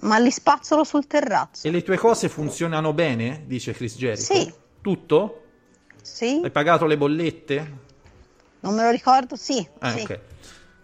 [0.00, 1.66] Ma li spazzolo sul terrazzo.
[1.66, 3.44] E le tue cose funzionano bene?
[3.46, 4.22] Dice Chris Jericho.
[4.34, 4.52] Sì.
[4.80, 5.42] Tutto?
[6.02, 6.40] Sì?
[6.42, 7.78] Hai pagato le bollette?
[8.60, 9.36] Non me lo ricordo?
[9.36, 9.58] Sì.
[9.58, 10.00] Eh, sì.
[10.02, 10.20] ok.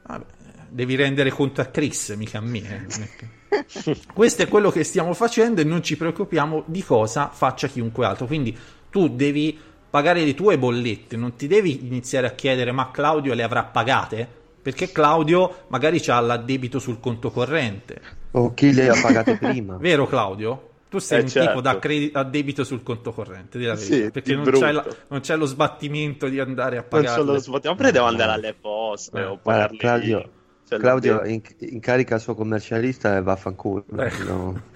[0.07, 0.25] Vabbè,
[0.69, 2.87] devi rendere conto a Chris, mica a me.
[3.49, 8.07] eh, Questo è quello che stiamo facendo e non ci preoccupiamo di cosa faccia chiunque
[8.07, 8.27] altro.
[8.27, 8.57] Quindi
[8.91, 9.59] Tu devi
[9.91, 14.27] pagare le tue bollette, non ti devi iniziare a chiedere ma Claudio le avrà pagate?
[14.63, 18.01] Perché Claudio magari ha l'addebito sul conto corrente.
[18.33, 19.77] O chi le ha pagate prima.
[19.81, 20.69] Vero Claudio?
[20.91, 21.49] Tu sei Eh, un certo.
[21.49, 24.73] tipo da credi- a debito sul conto corrente, di la Sì, perché di non c'è,
[24.73, 27.21] la- non c'è lo sbattimento di andare a Non pagare.
[27.21, 30.31] solo sbottiamo, però devo andare alle poste o Guarda, parli Claudio,
[30.69, 33.85] cioè, Claudio devo- in- incarica il suo commercialista e vaffanculo.
[33.99, 34.13] Eh.
[34.27, 34.61] No.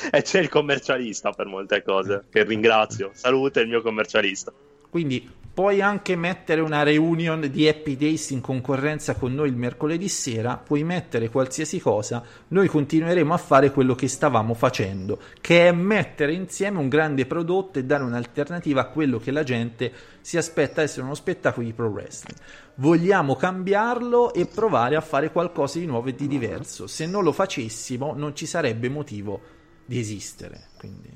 [0.10, 3.10] E c'è il commercialista per molte cose, che ringrazio.
[3.12, 4.52] Salute il mio commercialista.
[4.88, 10.08] Quindi puoi anche mettere una reunion di Happy Days in concorrenza con noi il mercoledì
[10.08, 15.72] sera, puoi mettere qualsiasi cosa, noi continueremo a fare quello che stavamo facendo, che è
[15.72, 20.82] mettere insieme un grande prodotto e dare un'alternativa a quello che la gente si aspetta
[20.82, 22.38] essere uno spettacolo di pro wrestling.
[22.76, 26.86] Vogliamo cambiarlo e provare a fare qualcosa di nuovo e di diverso.
[26.86, 29.58] Se non lo facessimo non ci sarebbe motivo
[29.90, 30.68] di esistere.
[30.78, 31.10] Quindi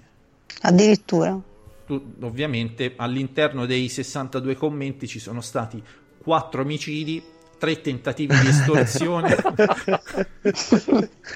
[0.62, 1.38] Addirittura.
[1.86, 5.80] tu- ovviamente all'interno dei 62 commenti ci sono stati
[6.18, 7.22] 4 omicidi,
[7.56, 9.36] 3 tentativi di estorsione.
[10.42, 10.52] eh,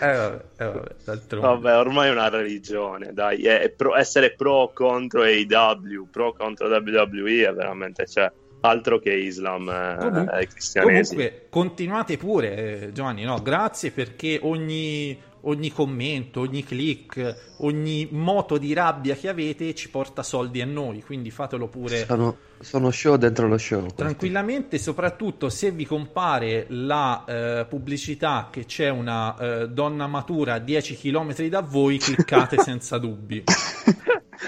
[0.00, 1.46] vabbè, eh, vabbè, d'altronde.
[1.46, 3.42] Vabbè, ormai è una religione, dai.
[3.44, 8.30] È pro- essere pro o contro AEW, pro contro WWE è veramente, cioè,
[8.62, 11.20] altro che Islam eh, Comunque- e cristianesimo.
[11.20, 13.22] Comunque, continuate pure, eh, Giovanni.
[13.22, 19.90] No, grazie perché ogni, ogni commento, ogni click, ogni moto di rabbia che avete ci
[19.90, 21.02] porta soldi a noi.
[21.02, 22.04] Quindi fatelo pure.
[22.04, 23.80] Sono, sono show dentro lo show.
[23.80, 23.96] questi.
[23.96, 30.58] Tranquillamente, soprattutto se vi compare la eh, pubblicità che c'è una eh, donna matura a
[30.58, 33.44] 10 km da voi, cliccate senza dubbi.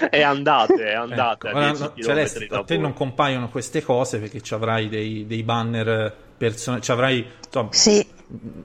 [0.09, 2.83] E andate, e andate Ecco, a ora, 10 no, Celeste, a te voi.
[2.83, 6.81] non compaiono queste cose perché ci avrai dei, dei banner personali.
[6.81, 8.05] Ci avrai insomma, Sì,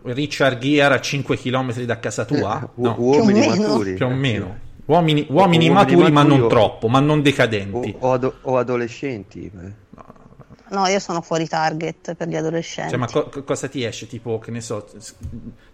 [0.04, 2.62] Richard Gere a 5 km da casa tua?
[2.62, 3.68] Eh, u- No, uomini Più o meno.
[3.68, 3.94] maturi.
[3.94, 4.58] più o meno.
[4.86, 7.94] Uomini, uomini Uomini maturi, ma maturi non o- troppo, ma non O, decadenti.
[7.98, 9.50] o ado- o adolescenti.
[10.68, 12.90] no, io sono fuori target per gli adolescenti.
[12.90, 14.06] Cioè, ma co- co- cosa ti esce?
[14.06, 14.86] Tipo, che ne so,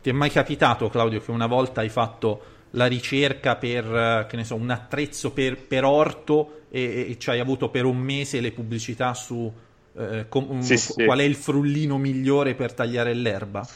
[0.03, 4.45] ti è mai capitato, Claudio, che una volta hai fatto la ricerca per, che ne
[4.45, 8.51] so, un attrezzo per, per orto e, e ci hai avuto per un mese le
[8.53, 9.53] pubblicità su
[9.97, 10.93] eh, com- Sì, sì.
[11.03, 13.67] qual è il frullino migliore per tagliare l'erba?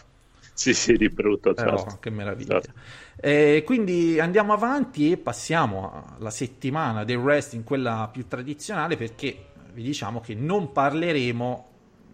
[0.53, 1.95] Sì, sì, di brutto, Eh, certo.
[1.95, 2.61] oh, che meraviglia.
[2.61, 2.73] Certo.
[3.17, 9.83] Eh, quindi andiamo avanti e passiamo alla settimana del wrestling, quella più tradizionale, perché vi
[9.83, 11.67] diciamo che non parleremo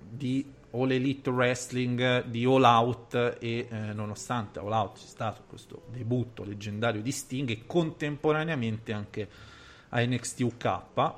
[0.09, 5.83] di All Elite Wrestling, di All Out e eh, nonostante All Out c'è stato questo
[5.91, 9.29] debutto leggendario di Sting e contemporaneamente anche
[9.91, 11.13] a NXT UK.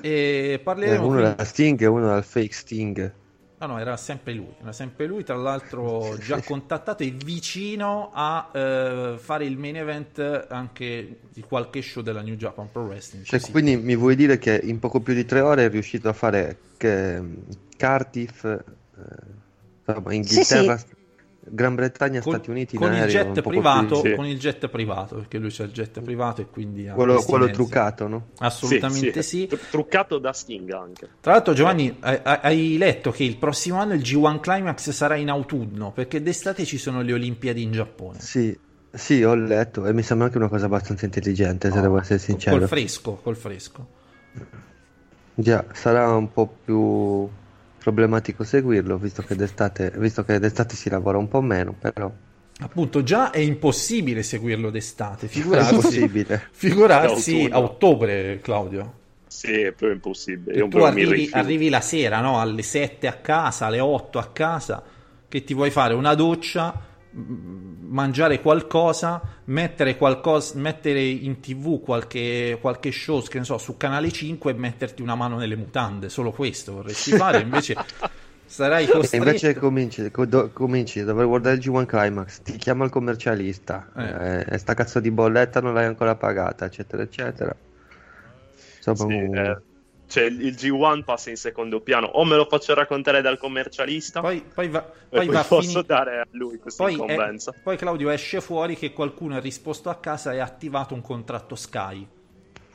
[0.00, 3.12] E Eh, parleremo uno quindi- Sting e uno dal fake Sting.
[3.58, 8.50] No, no, era sempre lui, era sempre lui, tra l'altro già contattato e vicino a
[8.52, 13.24] eh, fare il main event anche di qualche show della New Japan Pro Wrestling.
[13.24, 16.12] Cioè, quindi mi vuoi dire che in poco più di tre ore è riuscito a
[16.12, 17.22] fare che,
[17.78, 18.58] Cardiff, eh,
[19.86, 20.78] insomma, Inghilterra,
[21.48, 24.38] Gran Bretagna, con, Stati Uniti in con il aereo, jet privato, più di- con il
[24.38, 28.26] jet privato, perché lui c'ha il jet privato e quindi ha quello, quello truccato, no?
[28.38, 29.46] Assolutamente sì.
[29.46, 31.08] Tru- Truccato da Sting anche.
[31.20, 35.28] Tra l'altro, Giovanni, hai- hai letto che il prossimo anno il G1 Climax sarà in
[35.30, 38.18] autunno perché d'estate ci sono le Olimpiadi in Giappone.
[38.20, 38.58] Sì,
[38.90, 42.58] sì, ho letto e mi sembra anche una cosa abbastanza intelligente, se devo essere sincero.
[42.58, 43.86] Col fresco, col fresco.
[45.38, 47.28] Già, sarà un po' più
[47.86, 52.10] problematico seguirlo, visto che d'estate, visto che d'estate si lavora un po' meno, però
[52.58, 56.10] Appunto, già è impossibile seguirlo d'estate, è figurarsi,
[56.50, 59.04] figurarsi a ottobre, Claudio.
[59.28, 60.54] Sì, è proprio impossibile.
[60.56, 62.40] E Io tu arrivi, arrivi la sera, no?
[62.40, 64.82] alle 7 a casa, alle 8 a casa,
[65.28, 66.74] che ti vuoi fare una doccia,
[67.18, 74.10] mangiare qualcosa, mettere, qualcosa, mettere in tv qualche, qualche show, che ne so, su Canale
[74.12, 76.08] 5 e metterti una mano nelle mutande.
[76.08, 77.74] Solo questo vorresti fare, invece
[78.44, 79.24] sarai E costretto.
[79.24, 84.40] invece cominci, co- do- cominci, dovrei guardare il G1 Climax, ti chiama il commercialista, Eh.
[84.40, 87.54] eh, e sta cazzo di bolletta non l'hai ancora pagata, eccetera, eccetera.
[88.76, 89.62] Insomma, Sì, un- eh,
[90.08, 92.06] cioè il il G1 passa in secondo piano.
[92.06, 95.84] O me lo faccio raccontare dal commercialista, Poi, poi va, poi poi posso finire.
[95.86, 97.52] dare a lui questa Poi, incombenza.
[97.52, 101.00] eh, poi Claudio esce fuori che qualcuno ha risposto a casa e ha attivato un
[101.02, 102.06] contratto Sky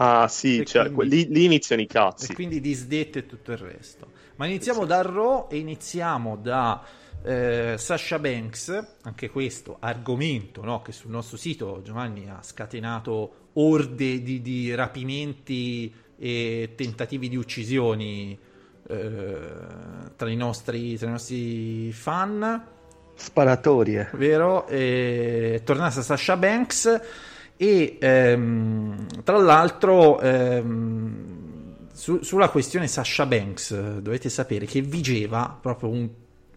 [0.04, 2.32] Ah sì, cioè, quindi- lì, lì iniziano i cazzi.
[2.32, 4.08] e quindi disdette e tutto il resto.
[4.38, 6.84] Ma iniziamo da Raw e iniziamo da
[7.24, 14.24] eh, Sasha Banks, anche questo argomento no, che sul nostro sito Giovanni ha scatenato orde
[14.24, 18.38] di, di rapimenti e tentativi di uccisioni
[18.88, 19.40] eh,
[20.16, 22.64] tra, i nostri, tra i nostri fan
[23.16, 24.12] Sparatorie.
[24.14, 24.68] vero?
[24.68, 27.02] E è tornata Sasha Banks
[27.58, 35.90] E ehm, tra l'altro, ehm, su- sulla questione Sasha Banks, dovete sapere che vigeva proprio
[35.90, 36.10] un,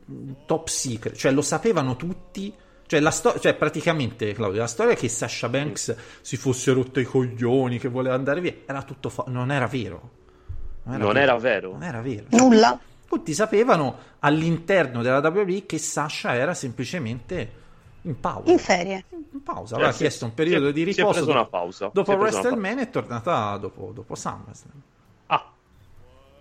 [0.06, 2.52] un top secret, cioè lo sapevano tutti.
[2.86, 7.04] Cioè, la sto- cioè, praticamente, Claudio, la storia che Sasha Banks si fosse rotto i
[7.04, 10.10] coglioni, che voleva andare via, era tutto fa- non era vero.
[10.84, 11.72] Non era vero?
[11.72, 12.26] Non era vero.
[12.30, 12.78] Nulla.
[13.08, 17.62] Tutti sapevano all'interno della WWE che Sasha era semplicemente
[18.02, 18.50] in pausa.
[18.50, 19.04] In ferie.
[19.32, 21.12] In pausa, Eh, aveva sì, chiesto un periodo di si è riposo.
[21.12, 21.90] preso una pausa.
[21.92, 24.82] Dopo WrestleMania è tornata dopo, dopo SummerSlam.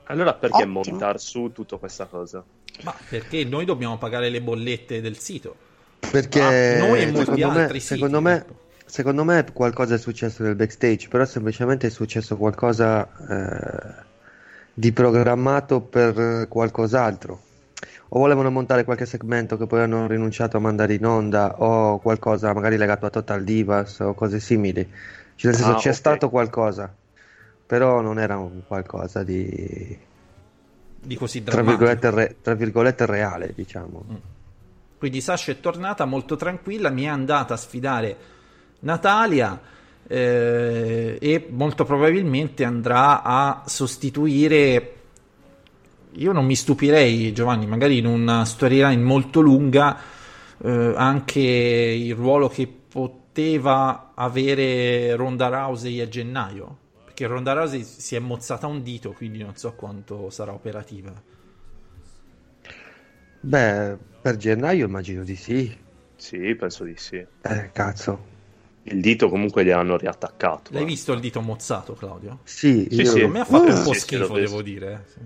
[0.08, 0.82] Allora perché Ottimo.
[0.84, 2.44] montare su tutta questa cosa?
[2.84, 5.56] Ma perché noi dobbiamo pagare le bollette del sito?
[6.14, 7.98] Perché Ah, noi e molti secondo, me, altri siti.
[7.98, 8.46] secondo, me,
[8.86, 14.06] secondo me qualcosa è successo nel backstage, però semplicemente è successo qualcosa eh,
[14.74, 17.42] di programmato per qualcos'altro.
[18.10, 22.54] O volevano montare qualche segmento che poi hanno rinunciato a mandare in onda, o qualcosa
[22.54, 24.84] magari legato a Total Divas o cose simili.
[25.36, 25.94] Cioè, nel senso Ah, c'è ok.
[25.94, 26.96] stato qualcosa,
[27.66, 29.98] però non era un qualcosa di,
[31.06, 31.64] Di così tra drammatico.
[31.64, 34.04] virgolette, re- tra virgolette reale, diciamo.
[35.04, 38.18] Quindi Sasha è tornata molto tranquilla, mi è andata a sfidare
[38.80, 39.60] Natalia
[40.08, 44.94] eh, e molto probabilmente andrà a sostituire.
[46.12, 49.98] Io non mi stupirei, Giovanni, magari in una storyline molto lunga,
[50.64, 56.78] eh, anche il ruolo che poteva avere Ronda Rousey a gennaio.
[57.04, 61.12] Perché Ronda Rousey si è mozzata un dito, quindi non so quanto sarà operativa.
[63.44, 65.78] Beh, per gennaio immagino di sì.
[66.16, 67.16] Sì, penso di sì.
[67.18, 68.32] Eh, cazzo.
[68.84, 70.74] Il dito comunque gli hanno riattaccato.
[70.74, 70.86] L'hai eh.
[70.86, 72.40] visto il dito mozzato, Claudio?
[72.44, 73.22] Sì, Sì, io- sì.
[73.22, 75.06] A me ha fatto un Sì, po' sì, schifo, devo dire.
[75.06, 75.20] eh, sì.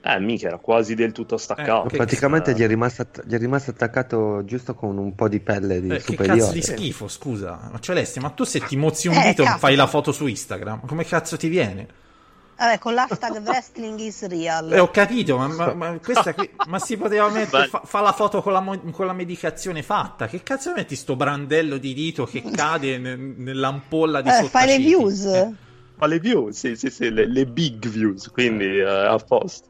[0.00, 1.88] Eh, mica, era quasi del tutto staccato.
[1.88, 5.80] che- praticamente gli è, rimasto, gli è rimasto attaccato giusto con un po' di pelle
[5.80, 6.40] di Eh, che superiore.
[6.40, 7.68] cazzo di schifo, scusa.
[7.70, 9.58] Ma Celeste, ma tu se ti mozzi un Eh, dito capita.
[9.58, 10.86] fai la foto su Instagram.
[10.86, 11.86] Come cazzo ti viene?
[12.58, 14.72] Vabbè, con l'hashtag wrestling is real.
[14.72, 18.12] Eh, ho capito, ma, ma- ma questa qui- ma si poteva mettere, fa, fa la
[18.12, 20.26] foto con la, con la medicazione fatta.
[20.26, 24.78] Che cazzo metti sto brandello di dito che cade ne- nell'ampolla di Eh, fai le
[24.78, 25.24] views.
[25.98, 29.68] Ma le views, sì, sì, sì, le, le big views, quindi eh, a posto.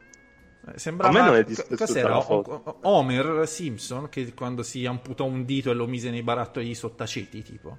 [0.73, 2.87] Eh, Sembrava, A me non è dispiaciuta cos'era?
[2.87, 7.43] Homer Simpson che quando si amputò un dito e lo mise nei barattoli di sottaceti,
[7.43, 7.77] tipo.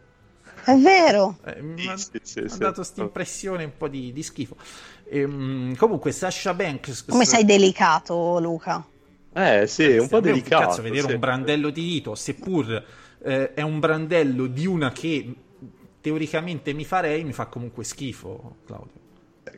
[0.64, 1.38] È vero.
[1.44, 2.58] Eh, mi ha sì, sì, sì.
[2.58, 4.56] dato questa impressione un po' di, di schifo.
[5.10, 7.04] Ehm, comunque, Sasha Banks.
[7.06, 8.84] Come sei delicato, Luca?
[9.32, 10.66] Eh, sì, è un po' delicato.
[10.68, 11.12] Cazzo, vedere sì.
[11.12, 12.84] un brandello di dito, seppur
[13.22, 15.34] eh, è un brandello di una che
[16.00, 19.06] teoricamente mi farei, mi fa comunque schifo, Claudio.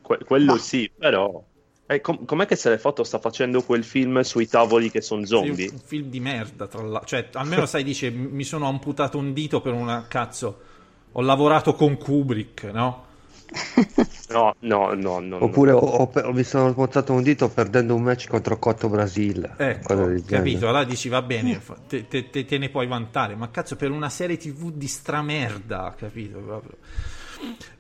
[0.03, 1.43] Que- quello sì, però...
[1.87, 5.27] Eh, com- com'è che se le foto sta facendo quel film sui tavoli che sono
[5.27, 5.71] Sei un, zombie?
[5.71, 7.07] un film di merda, tra l'altro.
[7.07, 10.61] Cioè, almeno sai, dice, mi sono amputato un dito per una cazzo.
[11.13, 13.07] Ho lavorato con Kubrick, no?
[14.29, 15.39] No, no, no, no.
[15.39, 15.45] no.
[15.45, 19.55] Oppure ho, ho pe- mi sono portato un dito perdendo un match contro Cotto Brasil.
[19.57, 20.69] Ecco, capito?
[20.69, 24.09] Allora dici va bene, te, te- te- te ne puoi vantare, ma cazzo per una
[24.09, 26.39] serie tv di stramerda, capito?
[26.39, 26.77] Proprio.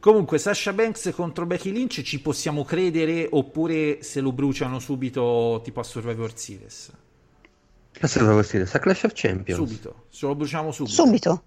[0.00, 5.80] Comunque, Sasha Banks contro Becky Lynch ci possiamo credere oppure se lo bruciano subito tipo
[5.80, 6.90] a Survivor Series?
[8.00, 8.64] Cosa devo dire?
[8.66, 9.60] Sa Clash of Champions?
[9.60, 10.94] Subito, se lo bruciamo subito.
[10.94, 11.42] Subito.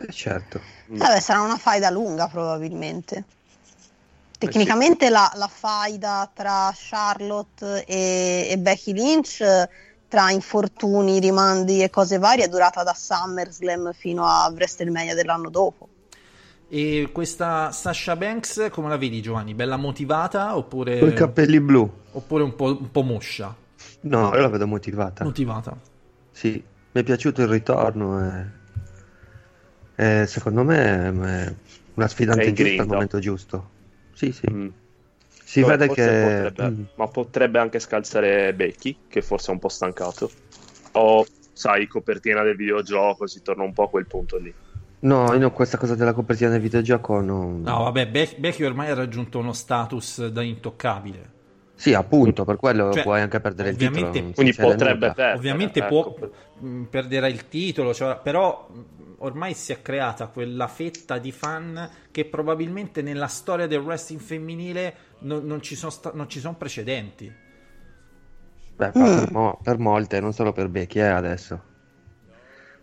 [0.00, 0.60] Eh, certo.
[0.86, 3.24] Vabbè, sarà una faida lunga probabilmente.
[4.38, 9.68] Tecnicamente la, la faida tra Charlotte e, e Becky Lynch, eh,
[10.06, 15.88] tra infortuni, rimandi e cose varie, è durata da SummerSlam fino a WrestleMania dell'anno dopo.
[16.68, 19.54] E questa Sasha Banks, come la vedi Giovanni?
[19.54, 21.90] Bella motivata oppure, Con i capelli blu.
[22.12, 23.54] oppure un, po', un po' moscia?
[24.02, 25.24] No, io la vedo motivata.
[25.24, 25.76] Motivata.
[26.30, 26.50] Sì,
[26.92, 28.20] mi è piaciuto il ritorno.
[29.96, 30.20] E...
[30.22, 31.54] e secondo me è
[31.94, 33.70] una sfidante giusta al momento giusto.
[34.18, 34.50] Sì, sì.
[34.50, 34.68] Mm.
[35.44, 36.42] Si vede che...
[36.50, 36.82] potrebbe- Mm.
[36.96, 40.28] Ma potrebbe anche scalzare Becky, che forse è un po' stancato.
[40.92, 44.52] O, sai, copertina del videogioco, si torna un po' a quel punto lì.
[45.00, 47.62] No, io no, questa cosa della copertina del videogioco non...
[47.62, 51.36] No, vabbè, Be- Becky ormai ha raggiunto uno status da intoccabile.
[51.76, 54.10] Sì, appunto, per quello Cioè, puoi anche perdere il titolo.
[54.10, 55.36] Quindi potrebbe perdere.
[55.36, 56.12] Ovviamente ecco.
[56.12, 56.28] può,
[56.90, 58.66] perderà il titolo, cioè, però
[59.18, 64.94] ormai si è creata quella fetta di fan che probabilmente nella storia del wrestling femminile
[65.20, 67.32] non, non ci sono sta- non ci sono precedenti.
[68.76, 71.62] Beh, per, mo- per molte, non solo per Becky, eh, adesso.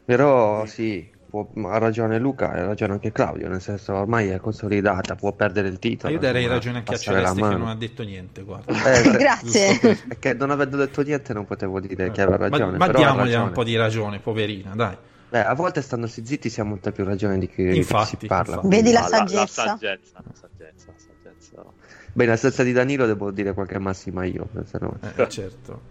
[0.03, 5.15] Però sì, può- ha ragione Luca, ha ragione anche Claudio, nel senso ormai è consolidata,
[5.15, 6.13] può perdere il Ma titolo.
[6.13, 8.73] io darei ragione anche a Celeste che non ha detto niente, guarda.
[8.93, 9.79] Eh, Grazie.
[10.19, 12.77] che non avendo detto niente non potevo dire che aveva Ma, ragione.
[12.77, 13.43] ma ha diamogli ragione.
[13.45, 14.97] un po' di ragione, poverina, dai.
[15.29, 18.17] Beh, a volte standosi zitti si ha molta più ragione di chi, di chi Infatti,
[18.19, 18.55] si parla.
[18.55, 18.67] infatti.
[18.75, 19.65] Vedi la saggezza?
[19.65, 21.63] La, saggezza, la saggezza, la saggezza.
[22.13, 25.81] Beh, in assenza di Danilo devo dire qualche massima io, se no- Eh, certo.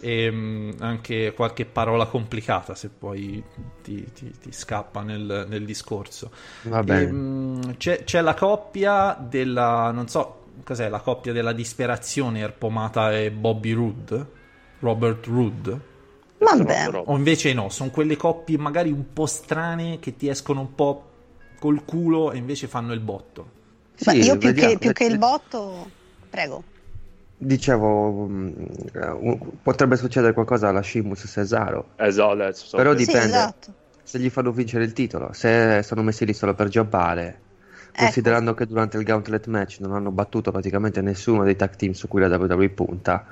[0.00, 3.42] E mh, anche qualche parola complicata se poi
[3.82, 6.30] ti, ti- ti scappa nel, nel discorso.
[6.62, 7.02] Va bene.
[7.02, 13.12] E, mh, c'è, c'è la coppia della, non so, cos'è la coppia della disperazione Erpomata
[13.16, 14.26] e Bobby Roode?
[14.80, 15.80] Robert Roode?
[16.40, 16.88] Vabbè.
[17.06, 21.04] O invece no, sono quelle coppie magari un po' strane che ti escono un po'
[21.58, 23.58] col culo e invece fanno il botto.
[23.98, 25.90] Beh, Sì, io più, che, più che il botto,
[26.30, 26.64] prego.
[27.42, 33.74] Dicevo, mh, uh, potrebbe succedere qualcosa alla Shimus Cesaro, Esatto, adesso però Sì, dipende esatto.
[34.02, 37.40] se gli fanno vincere il titolo, se sono messi lì solo per jobbare,
[37.92, 37.96] Ecco.
[37.96, 42.08] considerando che durante il Gauntlet match non hanno battuto praticamente nessuno dei tag team su
[42.08, 43.26] cui la WWE punta,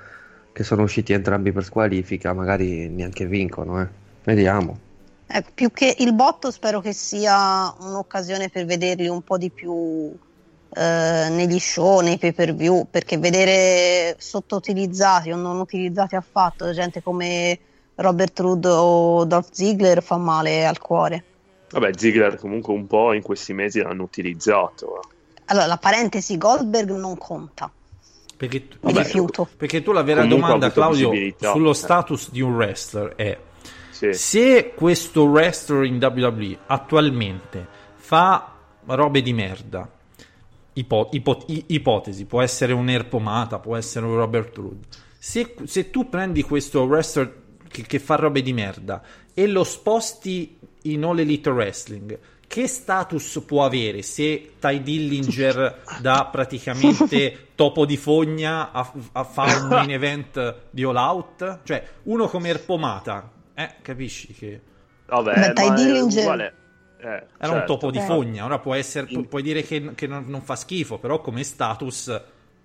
[0.53, 3.89] che sono usciti entrambi per squalifica, magari neanche vincono, eh.
[4.25, 4.79] Vediamo.
[5.27, 10.17] Ecco, più che il botto spero che sia un'occasione per vederli un po' di più
[10.75, 17.03] eh, negli show, nei pay per view, perché vedere sottoutilizzati o non utilizzati affatto gente
[17.03, 17.59] come
[17.97, 21.25] Robert Rood o Dolph Ziggler fa male al cuore.
[21.71, 25.01] Vabbè, Ziggler comunque un po' in questi mesi l'hanno utilizzato.
[25.01, 25.09] eh.
[25.47, 27.71] Allora, la parentesi Goldberg non conta.
[28.39, 29.49] Perché, Mi perché- rifiuto.
[29.57, 33.37] perché tu la vera Comunque domanda, Claudio, sullo status di un wrestler è
[33.91, 34.13] Sì.
[34.13, 37.67] se questo wrestler in WWE attualmente
[37.97, 38.55] fa
[38.87, 39.91] robe di merda,
[40.75, 44.87] ipo- ipo- ipotesi, può essere un Erpomata, può essere un Robert Roode,
[45.19, 49.03] se, se tu prendi questo wrestler che, che fa robe di merda
[49.35, 52.17] e lo sposti in All Elite Wrestling,
[52.49, 59.61] che status può avere se Ty Dillinger da praticamente topo di fogna a, a fare
[59.61, 61.61] un main event di All Out?
[61.63, 64.61] Cioè, uno come Erpomata, eh, capisci che
[65.07, 66.55] Vabbè, Ty Dillinger- uguale.
[67.01, 67.55] Eh, era certo.
[67.55, 68.45] un topo di fogna.
[68.45, 72.21] Ora può essere, pu- puoi dire che, che non, non fa schifo, però come status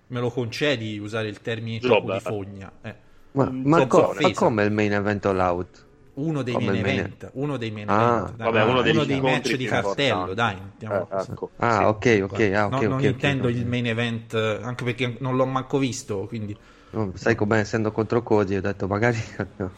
[0.08, 2.14] me lo concedi usare il termine topo Vabbè.
[2.14, 2.72] di fogna.
[2.82, 2.94] Eh.
[3.32, 5.86] Ma, ma, co- ma come il main event all out?
[6.14, 9.64] Uno dei main event, uno dei main Ah, event, dai, vabbè, uno dei match di
[9.64, 11.50] cartello, dai, Eh, ecco.
[11.58, 11.82] Ah, Sì.
[11.88, 15.36] ok, ok, ah, ok, No, non ok, intendo il main event, eh, anche perché non
[15.36, 16.56] l'ho manco visto, quindi
[16.92, 19.18] No, sai com'è, essendo contro Cody, ho detto magari...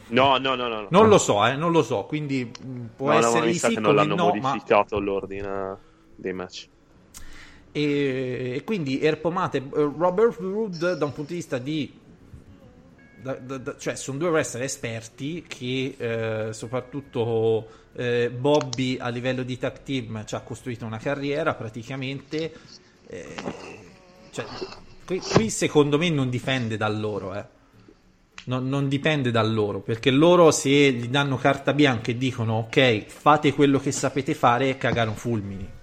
[0.09, 0.83] No, no, no, no.
[0.83, 0.87] no.
[0.91, 2.51] non lo so, eh, non lo so, quindi
[2.95, 5.79] può No, no, essere sa sì che non l'hanno no, ma modificato l'ordine
[6.15, 6.69] dei match.
[7.73, 11.93] E, e quindi Erpomate e Robert Roode da un punto di vista di
[13.35, 19.59] da- da- cioè sono due wrestler esperti che eh, soprattutto eh, Bobby a livello di
[19.59, 22.53] tag team ci ha costruito una carriera praticamente
[23.07, 23.35] eh,
[24.31, 24.45] cioè,
[25.05, 27.45] qui, qui secondo me non dipende da loro eh.
[28.45, 33.05] non, non dipende da loro perché loro se gli danno carta bianca e dicono ok
[33.07, 35.75] fate quello che sapete fare cagano fulmini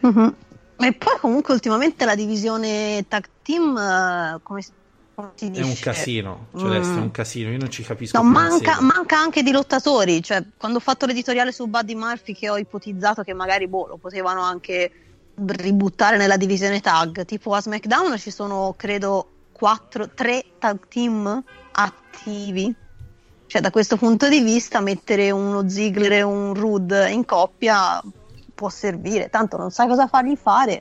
[0.00, 0.36] Mhm.
[0.78, 4.62] E poi comunque ultimamente la divisione tag team, eh, come,
[5.16, 6.98] È un casino, Celeste, Mm.
[6.98, 7.50] è un casino.
[7.50, 10.22] Io non ci capisco No, manca, manca anche di lottatori.
[10.22, 13.96] Cioè, quando ho fatto l'editoriale su Buddy Murphy, che ho ipotizzato che magari boh, lo
[13.96, 14.90] potevano anche
[15.34, 17.24] ributtare nella divisione tag.
[17.24, 21.42] Tipo a SmackDown ci sono, credo, quattro, tre tag team
[21.72, 22.74] attivi.
[23.46, 28.02] Cioè, da questo punto di vista, mettere uno Ziggler e un Rude in coppia
[28.54, 29.30] può servire.
[29.30, 30.78] Tanto non sai cosa fargli fare.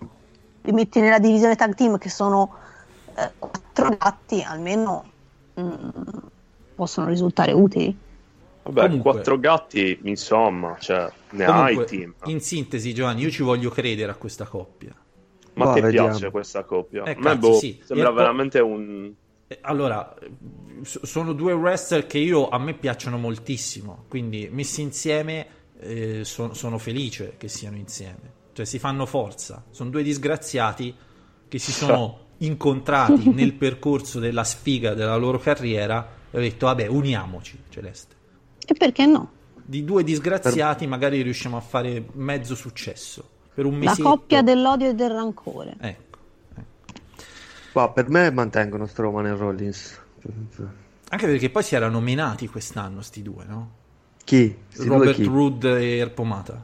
[0.61, 2.63] Li metti nella divisione tag team che sono
[3.15, 5.11] eh, quattro gatti, almeno
[5.59, 5.89] mm,
[6.75, 7.95] possono risultare utili.
[8.63, 12.13] Vabbè, Comunque- quattro gatti, insomma, cioè, ne hai Comunque, team.
[12.25, 14.93] in sintesi, Giovanni, io ci voglio credere a questa coppia.
[15.53, 16.07] Ma Boh, ti vediamo.
[16.09, 17.03] piace questa coppia?
[17.03, 17.79] Eh, A me, cazzo, boh, sì.
[17.83, 19.13] sembra E poi- veramente un...
[19.47, 20.13] Eh, Allora,
[20.81, 25.47] so- sono due wrestler che io a me piacciono moltissimo, quindi messi insieme
[25.79, 28.33] eh, so- sono felice che siano insieme.
[28.53, 30.95] Cioè si fanno forza, sono due disgraziati
[31.47, 36.87] che si sono incontrati nel percorso della sfiga della loro carriera e ho detto vabbè
[36.87, 38.15] uniamoci, Celeste.
[38.65, 39.31] E perché no?
[39.63, 44.01] Di due disgraziati magari riusciamo a fare mezzo successo per un La mese.
[44.01, 45.75] coppia dell'odio e del rancore.
[45.79, 46.17] Ecco.
[47.73, 50.01] Ma per me mantengono Strowman e Rollins.
[51.09, 53.71] Anche perché poi si erano menati quest'anno sti due, no?
[54.23, 54.55] Chi?
[54.69, 55.23] Sti Robert chi?
[55.25, 56.63] Rood e Erpomata.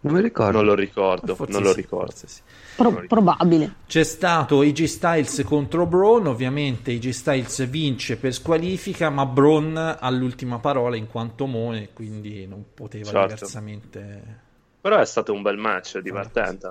[0.00, 0.52] Non mi ricordo.
[0.58, 2.06] Non lo ricordo, Forse non lo sì, ricordo.
[2.12, 2.40] forse sì.
[2.76, 3.74] Pro- probabile.
[3.86, 10.10] C'è stato AJ Styles contro Braun, ovviamente AJ Styles vince per squalifica, ma Braun ha
[10.10, 13.34] l'ultima parola in quanto Mone, quindi non poteva Certo.
[13.34, 14.46] diversamente...
[14.80, 16.70] Però è stato un bel match, divertente.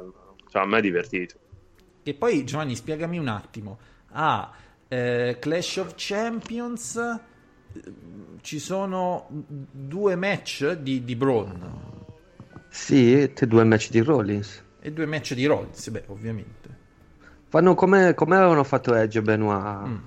[0.49, 1.35] Cioè, a me è divertito.
[2.03, 3.77] E poi Giovanni, spiegami un attimo.
[4.11, 4.49] Ah,
[4.87, 7.19] eh, Clash of Champions
[8.41, 11.95] ci sono due match di, di Braun
[12.77, 14.63] Sì, te due match di Rollins.
[14.79, 16.69] e due match di Rollins, beh, ovviamente.
[17.49, 19.99] Fanno come, come avevano fatto Edge e Benoit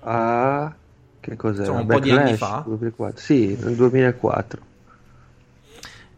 [0.00, 0.74] a...
[1.20, 1.60] Che cos'era?
[1.62, 2.38] Insomma, un po' di anni Backlash?
[2.38, 2.64] fa.
[2.66, 3.20] 2004.
[3.22, 4.60] Sì, nel 2004.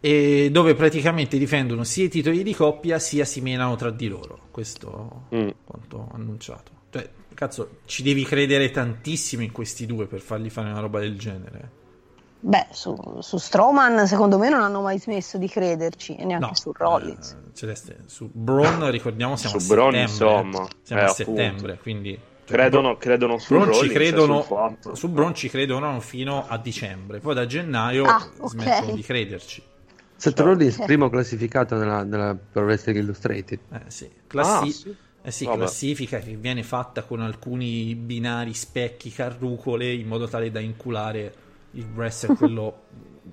[0.00, 4.38] E dove praticamente difendono sia i titoli di coppia sia si menano tra di loro.
[4.50, 5.24] Questo
[5.64, 6.72] quanto annunciato.
[6.90, 11.18] Cioè, cazzo, ci devi credere tantissimo in questi due per fargli fare una roba del
[11.18, 11.82] genere.
[12.46, 16.54] Beh, su, su Strowman secondo me non hanno mai smesso di crederci, e neanche No,
[16.54, 17.30] su Rollins.
[17.30, 20.40] Eh, Celeste, su Braun ricordiamo siamo Su a Braun, settembre.
[20.40, 21.30] insomma, Siamo eh, a appunto.
[21.30, 24.94] settembre, quindi Credono, credono su Braun ci Rollins credono fatto.
[24.94, 27.18] su Braun ci credono fino a dicembre.
[27.20, 28.48] Poi da gennaio Ah, ok.
[28.50, 29.62] smettono di crederci.
[30.14, 33.58] Seth Rollins primo classificato nella, nella Pro Wrestling Illustrated.
[33.72, 34.10] Eh sì.
[34.26, 34.96] Classi- Ah, sì?
[35.22, 35.56] eh sì, Vabbè.
[35.56, 41.32] classifica che viene fatta con alcuni binari, specchi, carrucole in modo tale da inculare
[41.74, 42.82] il wrestler, quello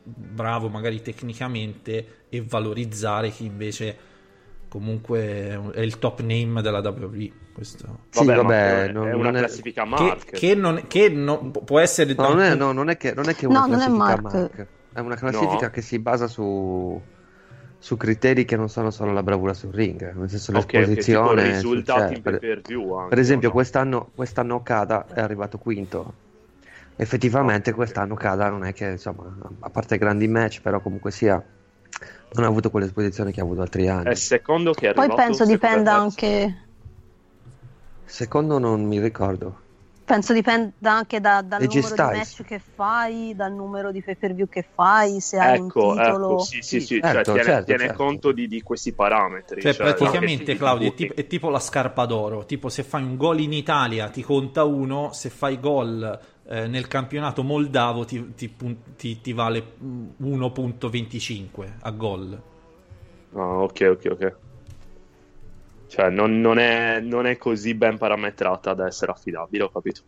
[0.03, 4.09] bravo magari tecnicamente, e valorizzare chi invece
[4.67, 7.31] comunque è il top name della WWE.
[7.53, 7.99] Questo.
[8.09, 10.31] Sì, Vabbè, ma vabbè, è- non- è una non è- classifica Che, mark.
[10.31, 13.35] che non, che non- può essere No, non è, no, non è che, non è
[13.35, 14.21] che è No, una non è classifica Mark.
[14.33, 14.67] mark.
[14.93, 15.69] È una classifica No.
[15.71, 17.01] che si basa su,
[17.77, 20.77] su criteri che non sono solo la bravura sul ring, nel senso Ok, ok, tipo
[20.79, 21.41] l'esposizione.
[21.43, 23.53] sul- risultati cioè, per, anche, per esempio, no?
[23.53, 26.13] quest'anno, quest'anno Okada è arrivato quinto.
[27.01, 32.45] Effettivamente, quest'anno Okada non è che, insomma, a parte grandi match, però comunque sia, non
[32.45, 34.05] ha avuto quell'esposizione che ha avuto altri anni.
[34.05, 36.67] È il secondo che è Poi penso dipenda anche,
[38.05, 39.61] Secondo non mi ricordo.
[40.05, 42.17] penso dipenda anche da- dal AJ numero di Styles.
[42.17, 45.95] match che fai, dal numero di pay per view che fai, se hai Ecco, un
[45.95, 46.37] titolo.
[46.37, 48.03] ecco, sì, sì, sì, certo, cioè, tiene, certo, tiene certo.
[48.03, 49.61] conto di, di questi parametri.
[49.61, 52.45] Cioè, cioè, no, praticamente, che- Claudio, è tipo, è tipo la scarpa d'oro.
[52.45, 56.19] Tipo, se fai un gol in Italia ti conta uno, se fai gol
[56.51, 58.55] eh, nel campionato moldavo ti, ti
[58.97, 62.39] ti- ti vale mm, 1.25 a gol.
[63.35, 64.23] Ah, ok, ok, ok.
[65.87, 70.01] Cioè, non, non è, non è così ben parametrata da essere affidabile, ho capito.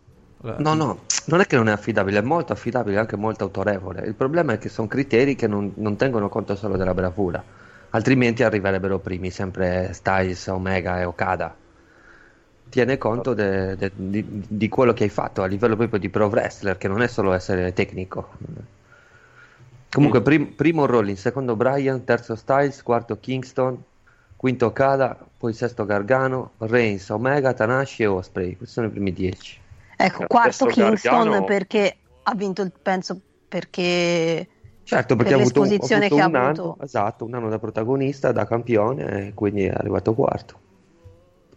[0.55, 4.01] No, no, non è che non è affidabile, è molto affidabile, anche molto autorevole.
[4.05, 7.43] Il problema è che sono criteri che non, non tengono conto solo della bravura,
[7.91, 11.62] altrimenti arriverebbero primi sempre Styles, Omega e Okada.
[12.73, 16.25] Tiene conto de- de- di, di quello che hai fatto a livello proprio di pro
[16.25, 18.31] wrestler, che non è solo essere tecnico.
[19.91, 23.79] Comunque, prim- primo Rollins, secondo Bryan, terzo Styles, quarto Kingston,
[24.35, 28.57] quinto Okada, poi sesto Gargano, Reigns, Omega, Tanashi e Osprey.
[28.57, 29.59] Questi sono i primi dieci.
[29.95, 34.47] Ecco, quarto Adesso Kingston Gargano- perché ha vinto il penso perché
[34.81, 36.77] Certo, perché per ha avuto, un- ha avuto che ha un anno, avuto.
[36.83, 40.61] esatto, un anno da protagonista, da campione, e quindi è arrivato quarto.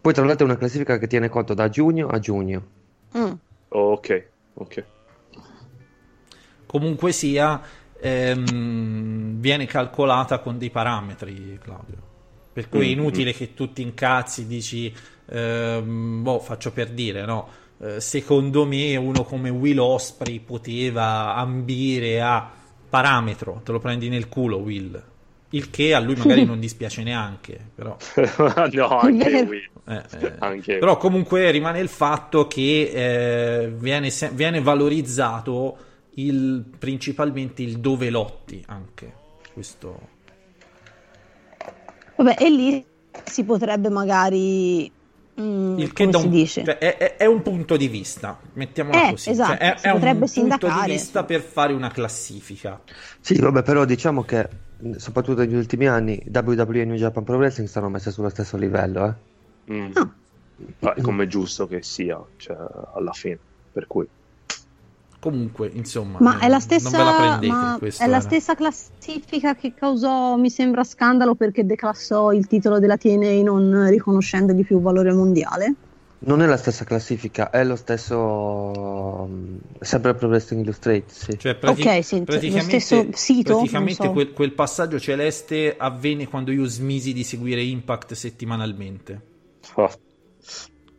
[0.07, 2.67] Poi tra l'altro è una classifica che tiene conto da giugno a giugno.
[3.13, 3.39] Mm.
[3.69, 4.09] Ok,
[4.55, 4.75] ok.
[6.65, 7.61] Comunque sia,
[7.99, 11.97] ehm, viene calcolata con dei parametri, Claudio.
[12.51, 14.93] Per cui è Mm, inutile che tu ti incazzi, dici,
[15.29, 17.47] ehm, boh, faccio per dire, no?
[17.79, 22.51] Eh, secondo me uno come Will Osprey poteva ambire a
[22.89, 25.01] parametro, te lo prendi nel culo, Will.
[25.49, 27.97] Il che a lui magari non dispiace neanche, però...
[28.73, 29.61] no, anche lui.
[29.89, 32.91] Eh, eh, Anche- Però comunque rimane il fatto che
[33.63, 35.77] eh, viene, se- viene valorizzato
[36.15, 39.13] il- principalmente il dove lotti anche.
[39.53, 40.15] Questo...
[42.15, 42.85] Vabbè, e lì
[43.25, 44.91] si potrebbe magari
[45.39, 46.63] mm, Il che come da si un- dice?
[46.65, 49.29] cioè, è, è- è un punto di vista, mettiamola Eh, così.
[49.29, 50.91] esatto, Cioè, è, si è un potrebbe punto di sindacare.
[50.91, 52.81] vista per fare una classifica.
[53.19, 57.37] Sì, vabbè, però diciamo che mh, soprattutto negli ultimi anni WWE e New Japan Pro
[57.37, 59.13] Wrestling stanno messe sullo stesso livello, eh.
[59.71, 59.91] Mm.
[60.79, 62.57] Beh, come è giusto che sia, cioè,
[62.93, 63.37] alla fine.
[63.71, 64.07] Per cui.
[65.19, 69.55] Comunque, insomma, Ma eh, è la non ve la stessa, prendete, è la stessa classifica
[69.55, 75.11] che causò, mi sembra, scandalo perché declassò il titolo della TNA non riconoscendogli più valore
[75.13, 75.73] mondiale.
[76.19, 79.27] Non è la stessa classifica, è lo stesso.
[79.27, 81.37] mh, sempre Pro Wrestling Illustrated, sì.
[81.37, 84.13] Cioè, prati- Ok, sì, lo praticamente, stesso sito, praticamente non so.
[84.13, 89.35] quel, quel passaggio celeste avvenne quando io smisi di seguire Impact settimanalmente.
[89.77, 89.95] Ah,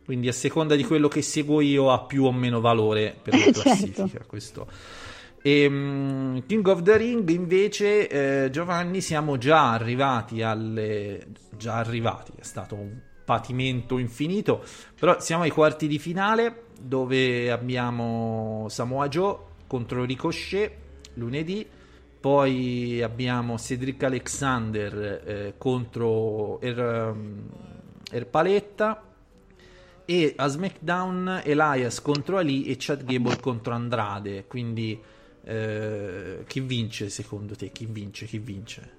[0.05, 3.49] Quindi a seconda di quello che seguo io ha più o meno valore per la
[3.53, 4.07] certo.
[4.07, 4.23] classifica.
[4.25, 4.67] Questo.
[5.41, 11.27] Ehm, King of the Ring invece, eh, Giovanni, siamo già arrivati alle...
[11.55, 14.63] già arrivati, è stato un patimento infinito,
[14.99, 20.71] però siamo ai quarti di finale dove abbiamo Samoa Joe contro Ricochet
[21.13, 21.65] lunedì,
[22.19, 27.49] poi abbiamo Cedric Alexander eh, contro Er, um,
[28.11, 29.01] Erpaletta
[30.05, 34.45] e a SmackDown Elias contro Ali e Chad Gable contro Andrade.
[34.47, 34.99] Quindi
[35.43, 37.71] eh, chi vince secondo te?
[37.71, 38.25] Chi vince?
[38.25, 38.97] Chi vince?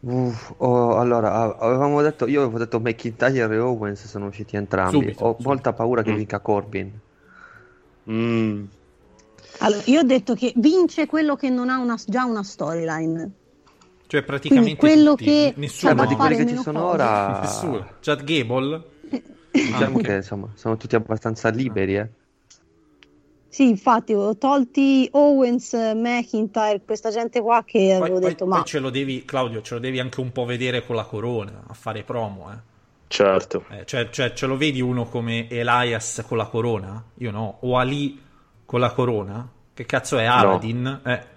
[0.00, 4.96] Uff, oh, allora, avevamo detto, io avevo detto McIntyre e Owens sono usciti entrambi.
[4.96, 6.92] Subito, Ho molta paura che vinca Corbin.
[8.10, 8.64] Mm.
[9.58, 13.30] Allora, io ho detto che vince quello che non ha una- già una storyline.
[14.14, 15.24] Cioè praticamente Quindi quello tutti.
[15.24, 15.92] che nessuno.
[15.94, 17.88] da ma di quelli fare che ci sono ora, Nessuno.
[18.00, 18.82] Chad Gable?
[19.50, 20.02] diciamo Anche.
[20.02, 22.08] che insomma, sono tutti abbastanza liberi, eh.
[23.48, 28.58] Sì, infatti, ho tolti Owens, McIntyre, questa gente qua che Poi, avevo poi- detto, poi
[28.58, 31.64] ma ce lo devi, Claudio, ce lo devi anche un po' vedere con la corona,
[31.66, 32.56] a fare promo, eh.
[33.08, 33.64] Certo.
[33.70, 37.02] Eh, cioè, cioè, ce lo vedi uno come Elias con la corona?
[37.18, 37.58] Io no.
[37.62, 38.20] O Ali
[38.64, 39.48] con la corona?
[39.74, 41.00] Che cazzo è Aladdin?
[41.04, 41.32] Eh.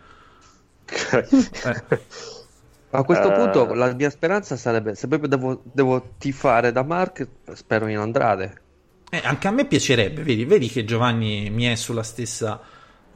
[1.19, 1.25] Eh.
[2.89, 3.33] A questo Eh.
[3.35, 8.61] punto la mia speranza sarebbe, se proprio devo, devo tifare da Mark, spero in Andrade.
[9.09, 12.61] Eh, anche a me piacerebbe, vedi, vedi che Giovanni mi è sulla stessa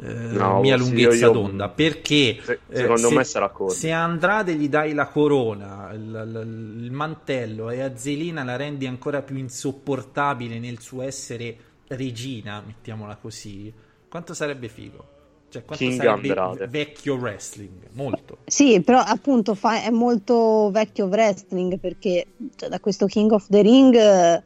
[0.04, 3.76] eh, No, mia sì, lunghezza io- d'onda, perché Se- eh, secondo se, me sarà Corbin.
[3.76, 8.56] se a Andrade gli dai la corona, il, il- il mantello e a Zelina la
[8.56, 11.56] rendi ancora più insopportabile nel suo essere
[11.88, 13.72] regina, mettiamola così,
[14.10, 15.06] quanto sarebbe figo?
[15.52, 16.68] Cioè, quanto King sarebbe Andrade.
[16.68, 17.90] vecchio wrestling?
[17.92, 18.38] Molto.
[18.46, 22.26] Sì, però appunto fa- è molto vecchio wrestling perché
[22.56, 24.42] cioè, da questo King of the Ring eh,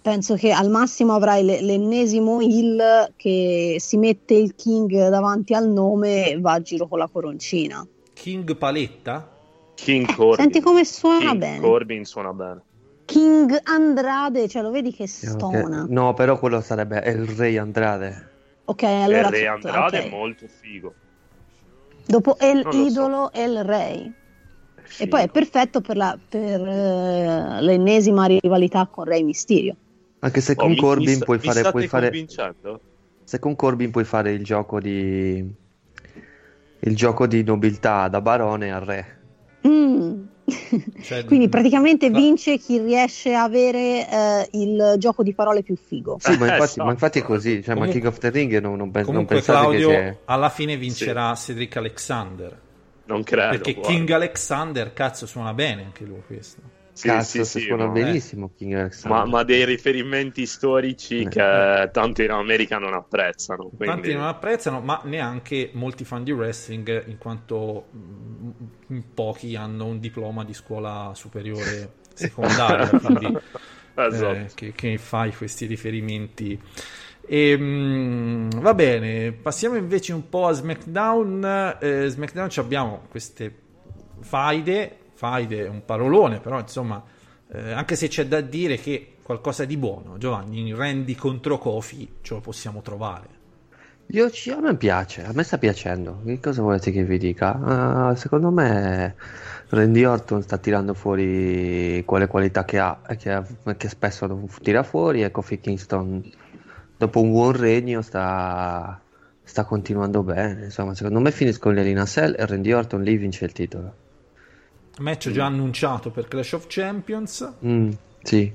[0.00, 5.68] penso che al massimo avrai le- l'ennesimo heel che si mette il King davanti al
[5.68, 7.86] nome e va a giro con la coroncina.
[8.14, 9.28] King Paletta?
[9.74, 10.36] King Corbin.
[10.44, 11.60] Senti come suona King bene.
[11.60, 12.62] Corbin suona bene.
[13.04, 15.84] King Andrade, cioè lo vedi che stona.
[15.88, 18.30] No, però quello sarebbe El Re Andrade.
[18.64, 20.04] Ok, allora il Re Andrade ok.
[20.04, 20.94] è molto figo.
[22.06, 22.78] Dopo El Non lo so.
[22.86, 24.12] Idolo El Rey.
[24.98, 29.76] E poi è perfetto per, la- per, eh, l'ennesima rivalità con Rey Mysterio.
[30.20, 32.26] Anche se Oh, con mi- Corbin mi puoi mi fare, puoi fare
[33.24, 35.60] se con Corbin puoi fare il gioco di
[36.84, 39.20] il gioco di nobiltà da barone a re.
[39.66, 40.24] Mm.
[41.02, 45.76] Cioè, Quindi praticamente la- vince chi riesce a avere eh, il gioco di parole più
[45.76, 46.16] figo.
[46.20, 46.84] Sì, ma infatti, esatto.
[46.84, 49.36] ma infatti è così, cioè, ma Comunque- King of the Ring non, non, non Comunque
[49.36, 50.16] pensate Claudio che sia...
[50.26, 52.60] alla fine vincerà Cedric Alexander.
[53.04, 53.50] Non credo.
[53.50, 53.92] Perché guarda.
[53.92, 56.60] King Alexander, cazzo, suona bene anche lui questo.
[56.94, 57.92] Sì, Cazzo, sì, si sì, suona no.
[57.92, 59.18] benissimo King Alexander.
[59.18, 63.70] Ma, ma dei riferimenti storici che tanto in America non apprezzano.
[63.74, 63.86] Quindi...
[63.86, 70.00] Tanti non apprezzano, ma neanche molti fan di wrestling, in quanto mm, pochi hanno un
[70.00, 73.38] diploma di scuola superiore secondaria, quindi
[73.94, 74.32] Esatto.
[74.32, 76.60] eh, che, che fai questi riferimenti.
[77.24, 81.78] E, mm, va bene, passiamo invece un po' a SmackDown.
[81.80, 83.54] Eh, SmackDown ci abbiamo queste
[84.20, 87.00] faide, faide un parolone, però insomma,
[87.52, 92.14] eh, anche se c'è da dire che qualcosa di buono, Giovanni, in Randy contro Kofi
[92.22, 93.28] ce lo possiamo trovare.
[94.06, 96.22] Io ci- a me piace, a me sta piacendo.
[96.24, 97.54] Che cosa volete che vi dica?
[97.54, 99.14] Ah, secondo me
[99.68, 103.42] Randy Orton sta tirando fuori quelle qualità che ha che,
[103.76, 106.20] che spesso tira fuori e Kofi Kingston
[106.96, 109.00] dopo un buon regno sta,
[109.40, 110.64] sta continuando bene.
[110.64, 114.01] Insomma, secondo me finiscono le Lina Cell e Randy Orton lì vince il titolo.
[114.98, 117.90] Match già annunciato per Clash of Champions, Mm,
[118.22, 118.52] sì.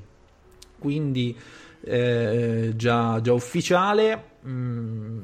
[0.79, 1.35] quindi
[1.81, 4.23] eh, già, già ufficiale.
[4.45, 5.23] Mm,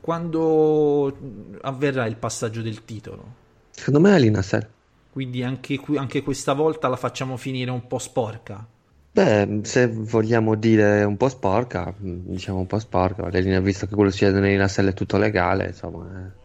[0.00, 1.16] quando
[1.62, 3.42] avverrà il passaggio del titolo?
[3.70, 4.66] Secondo me è Lina Cell.
[5.10, 8.66] Quindi anche, qui- anche questa volta la facciamo finire un po' sporca.
[9.12, 13.94] Beh, se vogliamo dire un po' sporca, mm, diciamo un po' sporca, linee- visto che
[13.94, 14.10] quello
[14.48, 16.08] Lina Cell è tutto legale, insomma.
[16.26, 16.42] eh.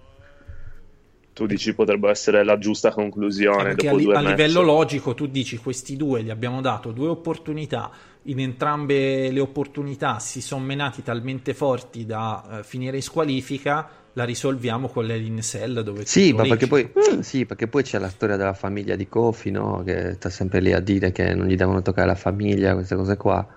[1.39, 4.37] Tu dici potrebbe essere la giusta conclusione Perché a, dopo li- due a match.
[4.37, 7.89] livello logico tu dici questi due gli abbiamo dato due opportunità,
[8.23, 14.25] in entrambe le opportunità si sono menati talmente forti da eh, finire in squalifica, la
[14.25, 18.09] risolviamo con le in cell dove Sì, ma perché poi, sì, perché poi c'è la
[18.09, 19.81] storia della famiglia di Kofi, no?
[19.85, 23.15] Che sta sempre lì a dire che non gli devono toccare la famiglia, queste cose
[23.15, 23.47] qua.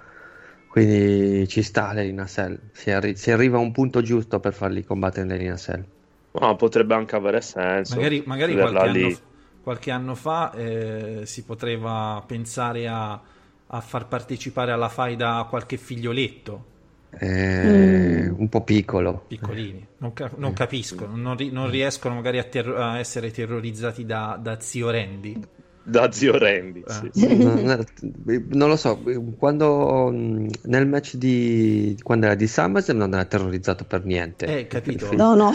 [0.68, 2.58] Quindi ci sta l'Elina Cell.
[2.72, 5.84] Si, arri- si arriva a un punto giusto per farli combattere l'Elina Cell.
[6.32, 7.94] No, potrebbe anche avere senso.
[7.96, 9.18] Magari, magari qualche, anno,
[9.62, 13.20] qualche anno fa eh, si poteva pensare a,
[13.66, 16.64] a far partecipare alla faida qualche figlioletto,
[17.10, 19.24] Eh, Un po' piccolo.
[19.26, 24.04] piccolini, non, ca- non capiscono, non, ri- non riescono magari a, ter- a essere terrorizzati
[24.06, 25.38] da, da zio Randy.
[25.84, 27.10] Da zio Randy, Eh.
[27.12, 27.36] sì.
[27.36, 27.84] non,
[28.50, 29.02] non lo so,
[29.36, 34.46] quando mh, nel match di quando era di SummerSlam non era terrorizzato per niente.
[34.46, 35.12] Eh, capito?
[35.12, 35.52] No, no.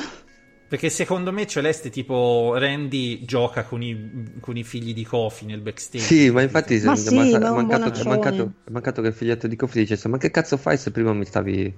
[0.67, 5.61] Perché secondo me Celeste tipo Randy gioca con i, con i figli di Kofi nel
[5.61, 6.03] backstage.
[6.03, 9.13] Sì, ma infatti Ma è sì, manca- ma mancato, è mancato- è mancato che il
[9.13, 11.73] figlietto di Kofi dicesse ma che cazzo fai se prima mi stavi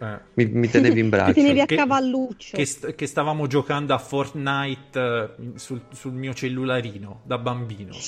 [0.00, 0.18] Eh.
[0.34, 2.56] mi, mi tenevi in Ti braccio tenevi a Che- cavalluccio.
[2.56, 4.98] Che, st- che stavamo giocando a Fortnite
[5.38, 7.92] eh, sul, sul mio cellularino da bambino.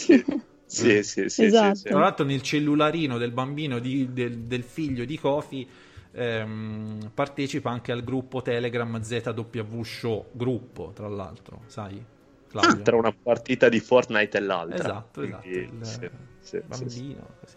[0.69, 1.77] Sì, sì, sì, sì, Esatto.
[1.77, 1.85] sì.
[1.85, 5.67] Tra l'altro nel cellularino del bambino di- del, del figlio di Kofi
[6.17, 12.05] ehm, partecipa anche al gruppo Telegram ZW Show gruppo, tra l'altro, sai?
[12.49, 12.85] Claudio?
[12.85, 14.91] Tra una partita di Fortnite e l'altra.
[14.91, 16.09] Esatto, esatto, Quindi, il sì,
[16.41, 17.05] sì, sì, sì.
[17.05, 17.37] bambino.
[17.41, 17.57] così.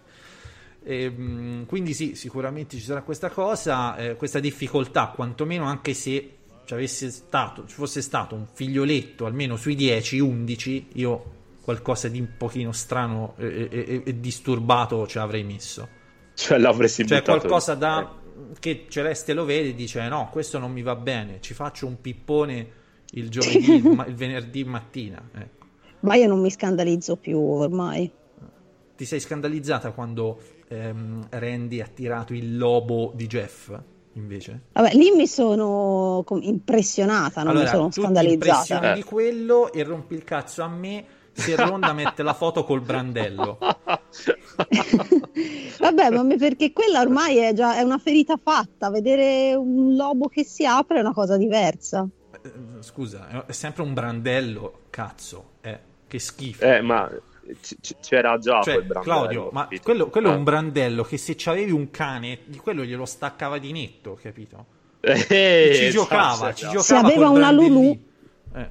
[0.84, 6.74] Ehm, quindi sì, sicuramente ci sarà questa cosa, eh, questa difficoltà, quantomeno anche se ci
[6.74, 12.30] avesse stato, ci fosse stato un figlioletto almeno sui 10, 11, io qualcosa di un
[12.38, 15.98] pochino strano e, e- e- e disturbato ce l'avrei messo.
[16.34, 17.76] Cioè l'avresti Cioè buttato qualcosa lì.
[17.76, 18.16] da
[18.60, 22.00] che Celeste lo vede e dice no, questo non mi va bene, ci faccio un
[22.02, 22.68] pippone
[23.12, 25.22] il giovedì, il, ma- il venerdì mattina.
[25.34, 25.66] ecco.
[26.02, 28.12] Ma io non mi scandalizzo più ormai.
[28.96, 33.72] Ti sei scandalizzata quando ehm, Randy ha tirato il lobo di Jeff,
[34.14, 34.62] invece?
[34.74, 38.54] Vabbè, lì mi sono impressionata, non mi sono tu ti scandalizzata.
[38.54, 41.06] impressioni di quello e rompi il cazzo a me
[41.40, 43.58] se Ronda mette la foto col brandello.
[45.80, 48.90] Vabbè, ma perché quella ormai è già è una ferita fatta.
[48.90, 52.08] Vedere un lobo che si apre è una cosa diversa.
[52.42, 56.64] Eh, Scusa, è sempre un brandello, cazzo, eh, che schifo.
[56.66, 57.10] Eh, ma
[57.62, 59.16] c- c- c'era già Cioè, quel brandello.
[59.18, 59.82] Claudio, ma capito?
[59.84, 60.36] quello, quello è Eh.
[60.36, 64.66] un brandello che se c'avevi un cane, di quello glielo staccava di netto, capito?
[65.02, 66.78] Eh, ci giocava, esatto, ci esatto.
[66.80, 67.52] giocava Se aveva una.
[67.52, 67.98] Lulu.
[68.56, 68.70] Eh,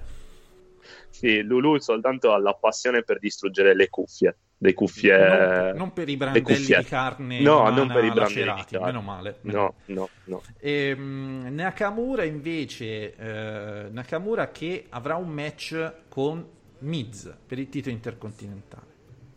[1.18, 4.36] Sì, Lulu soltanto ha la passione per distruggere le cuffie.
[4.58, 5.16] Le cuffie.
[5.18, 8.70] non, non per i le brandelli di carne No, non per i brandelli lacerati, di
[8.70, 8.86] carne.
[8.86, 9.38] meno male.
[9.42, 10.42] No, no, no.
[10.60, 16.44] Ehm, Nakamura invece, eh, Nakamura che avrà un match con
[16.80, 18.86] Miz per il titolo intercontinentale.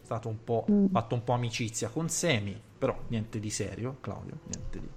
[0.01, 0.85] È stato un po' Mm.
[0.91, 4.87] fatto un po' amicizia con Semi, però niente di serio, Claudio, niente di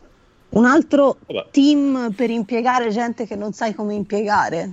[0.50, 1.48] Un altro Vabbè.
[1.50, 4.72] team per impiegare gente che non sai come impiegare.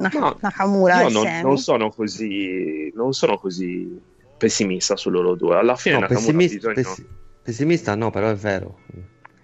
[0.00, 2.90] Na- No, Nakamura Io non, non sono così.
[2.94, 4.00] Non sono così
[4.36, 5.56] pessimista su loro due.
[5.56, 6.74] Alla fine No, Nakamura pessimista, bisogno.
[6.74, 7.06] pessi-
[7.42, 8.78] pessimista no però è vero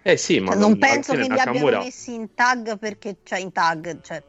[0.03, 3.17] Eh sì, ma Cioè, non alla penso che li Nakamura- abbiano messi in tag perché
[3.23, 4.23] cioè in tag, cioè,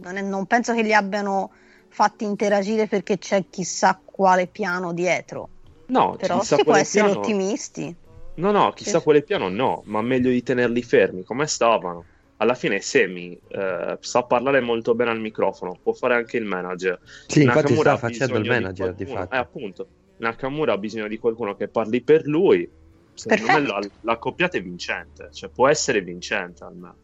[0.00, 1.50] non, è- non penso che li abbiano
[1.88, 5.48] fatti interagire perché c'è chissà quale piano dietro.
[5.86, 7.96] No, Però chissà si può quale essere piano- ottimisti.
[8.36, 9.04] No, no, chissà Sì.
[9.04, 12.04] quale piano no, ma meglio di tenerli fermi come stavano.
[12.44, 17.00] Alla fine Semi eh, sa parlare molto bene al microfono, può fare anche il manager.
[17.26, 19.34] Sì, infatti Nakamura sta ha facendo il manager, di qualcuno- fatto.
[19.34, 19.88] Eh, appunto,
[20.18, 22.70] Nakamura ha bisogno di qualcuno che parli per lui.
[23.14, 23.72] Secondo me Perfetto.
[23.72, 26.96] la, la coppiata è vincente, cioè può essere vincente almeno.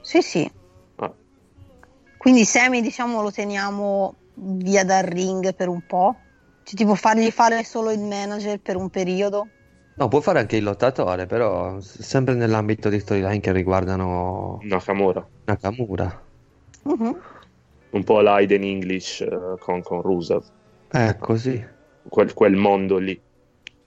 [0.00, 0.50] Sì, sì.
[0.96, 1.12] Ah.
[2.16, 6.16] Quindi Sammy, diciamo, lo teniamo via dal ring per un po'.
[6.62, 9.48] Cioè, tipo fargli fare solo il manager per un periodo.
[9.96, 16.22] No può fare anche il lottatore però sempre nell'ambito di storyline che riguardano Nakamura, Nakamura
[16.82, 17.20] Mhm.
[17.90, 19.28] un po' l'Aiden English eh,
[19.58, 20.42] con, con Rusev,
[20.90, 21.64] eh così
[22.06, 23.18] quel, quel mondo lì.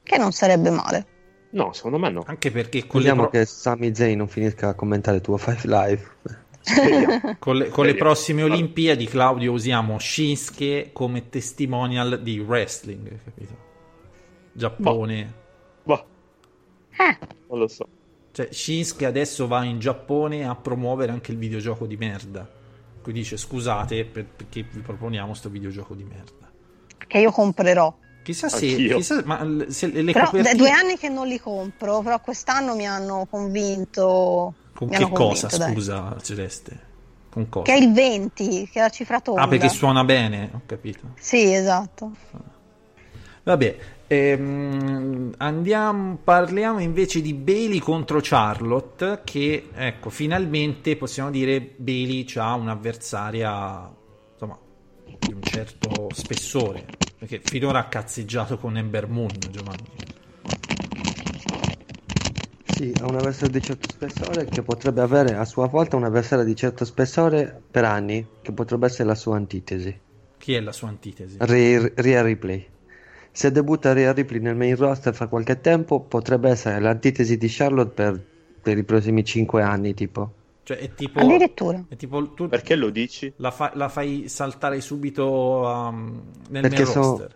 [0.02, 1.06] Che non sarebbe male.
[1.52, 2.24] No, secondo me no.
[2.26, 6.08] Anche perché con Speriamo pro- che Sami Zayn non finisca a commentare tuo Five Live
[7.38, 13.54] con le- con le prossime Olimpiadi, Claudio, usiamo Shinsuke come testimonial di wrestling, capito?
[14.54, 15.24] Giappone.
[15.24, 15.46] Bah,
[16.98, 17.18] Eh,
[17.50, 17.88] non lo so.
[18.32, 22.48] Cioè, Shinsuke adesso va in Giappone a promuovere anche il videogioco di merda.
[23.02, 26.46] Qui dice scusate per- perché vi proponiamo sto videogioco di merda.
[27.08, 27.96] che io comprerò.
[28.22, 29.24] Chissà se, chissà,
[29.70, 33.26] se le Però copertine- da due anni che non li compro, però quest'anno mi hanno
[33.30, 34.54] convinto.
[34.74, 35.74] Con mi che cosa, convinto, dai.
[35.74, 36.80] scusa, Celeste?
[37.30, 37.64] Con cosa?
[37.72, 39.42] Che è il 20, che è la cifra tonda.
[39.44, 41.14] Ah, perché suona bene, ho capito.
[41.18, 42.12] Sì, esatto.
[43.44, 43.78] Vabbè,
[44.08, 52.54] ehm, andiamo, parliamo invece di Bailey contro Charlotte, che ecco, finalmente possiamo dire Bailey ha
[52.54, 53.94] un'avversaria
[54.32, 54.58] insomma
[55.20, 56.86] di un certo spessore,
[57.18, 60.06] perché finora ha cazzeggiato con Ember Moon, Giovanni.
[62.64, 66.46] Sì, ha un avversario di certo spessore che potrebbe avere a sua volta un avversario
[66.46, 70.00] di certo spessore per anni, che potrebbe essere la sua antitesi.
[70.38, 71.38] Chi è la sua antitesi?
[71.40, 72.68] Rhea Rhea Ripley.
[73.38, 77.92] Se debutta Rhea Ripley nel main roster fra qualche tempo, potrebbe essere l'antitesi di Charlotte
[77.94, 78.20] per,
[78.64, 80.32] per i prossimi 5 anni, tipo.
[80.64, 81.84] Cioè, è tipo, Addirittura.
[81.88, 83.32] è tipo tu Perché lo dici?
[83.36, 85.28] la, fa- la fai saltare subito
[85.64, 86.20] um,
[86.50, 87.36] nel Perché main sono- roster.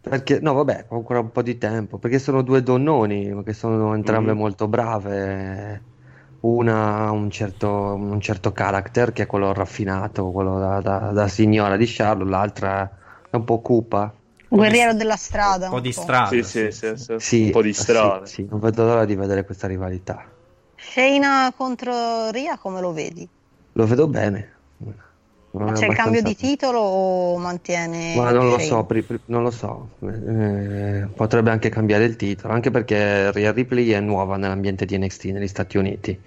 [0.00, 1.98] Perché, no, vabbè, ancora un po' di tempo.
[1.98, 4.38] Perché sono due donnoni che sono entrambe Mhm.
[4.38, 5.82] molto brave.
[6.40, 11.28] una ha un certo, un certo character che è quello raffinato, quello da, da- da
[11.28, 12.90] signora di Charlotte, l'altra
[13.30, 14.12] è un po' cupa.
[14.50, 15.66] Guerriero della strada.
[15.66, 16.28] Un po' di strada.
[16.28, 17.14] Sì, sì, sì, sì.
[17.18, 18.26] Sì, un po' di sì, strada.
[18.26, 20.24] sì, non vedo l'ora di vedere questa rivalità.
[20.76, 23.28] Shayna contro Ria come lo vedi?
[23.74, 24.58] Lo vedo bene.
[25.52, 29.42] Non c'è il cambio di titolo o mantiene Ma non lo so, pri- pri- non
[29.42, 29.90] lo so.
[30.00, 35.24] Eh, potrebbe anche cambiare il titolo, anche perché Rhea Ripley è nuova nell'ambiente di NXT
[35.26, 36.18] negli Stati Uniti.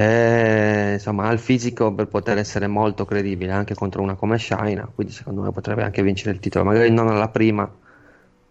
[0.00, 4.88] Eh, insomma, ha il fisico per poter essere molto credibile anche contro una come Shaina,
[4.94, 7.68] quindi secondo me potrebbe anche vincere il titolo, magari non alla prima,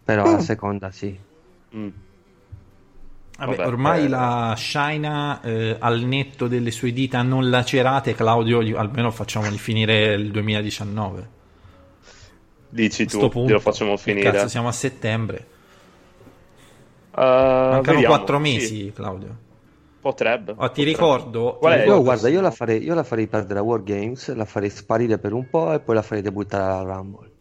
[0.03, 0.41] però alla Mm.
[0.41, 1.17] seconda sì.
[1.73, 1.87] Mm.
[3.37, 4.07] Vabbè, Vabbè, ormai eh.
[4.09, 10.31] la Shaina eh, al netto delle sue dita non lacerate, Claudio, almeno facciamoli finire il
[10.31, 11.29] 2019.
[12.67, 14.31] Dici tu, punto, glielo facciamo finire.
[14.31, 15.37] Cazzo, siamo a settembre.
[17.15, 18.41] Eh, Mancano vediamo, quattro sì.
[18.41, 19.45] mesi, Claudio.
[19.99, 20.53] Potrebbe.
[20.57, 20.83] Ah, ti potrebbe.
[20.83, 21.85] ricordo, Qual ti è?
[21.85, 24.69] ricordo- Io guarda, io la, farei, io la farei perdere a War Games, la farei
[24.69, 27.31] sparire per un po' e poi la farei debuttare alla Rumble.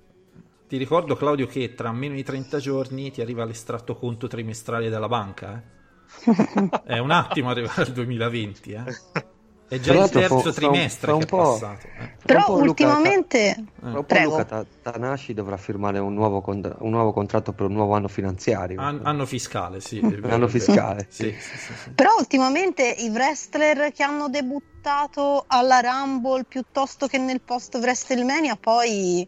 [0.69, 5.09] Ti ricordo, Claudio, che tra meno di 30 giorni ti arriva l'estratto conto trimestrale della
[5.09, 5.57] banca.
[5.57, 5.63] eh.
[6.95, 8.73] È un attimo arrivare al 2020.
[8.73, 8.85] eh.
[9.69, 11.87] È già il terzo un- trimestre fra un che è po'- passato.
[11.99, 12.11] eh.
[12.25, 13.65] Però un Luca- ultimamente...
[13.83, 13.93] Un.
[13.93, 18.07] Luca Ta- Tanahashi dovrà firmare un nuovo, con- un nuovo contratto per un nuovo anno
[18.07, 18.81] finanziario.
[18.81, 19.99] An- anno fiscale, sì.
[20.23, 21.07] Anno fiscale.
[21.09, 21.91] Sì, sì, sì, sì.
[21.91, 29.27] Però ultimamente i wrestler che hanno debuttato alla Rumble piuttosto che nel post WrestleMania poi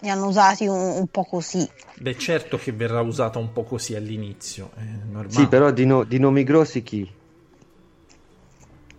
[0.00, 1.68] li hanno usati un, un po' così.
[1.98, 4.70] Beh, certo che verrà usata un po' così all'inizio.
[4.74, 5.30] È normale.
[5.32, 7.10] Sì, però di, no- di nomi grossi chi?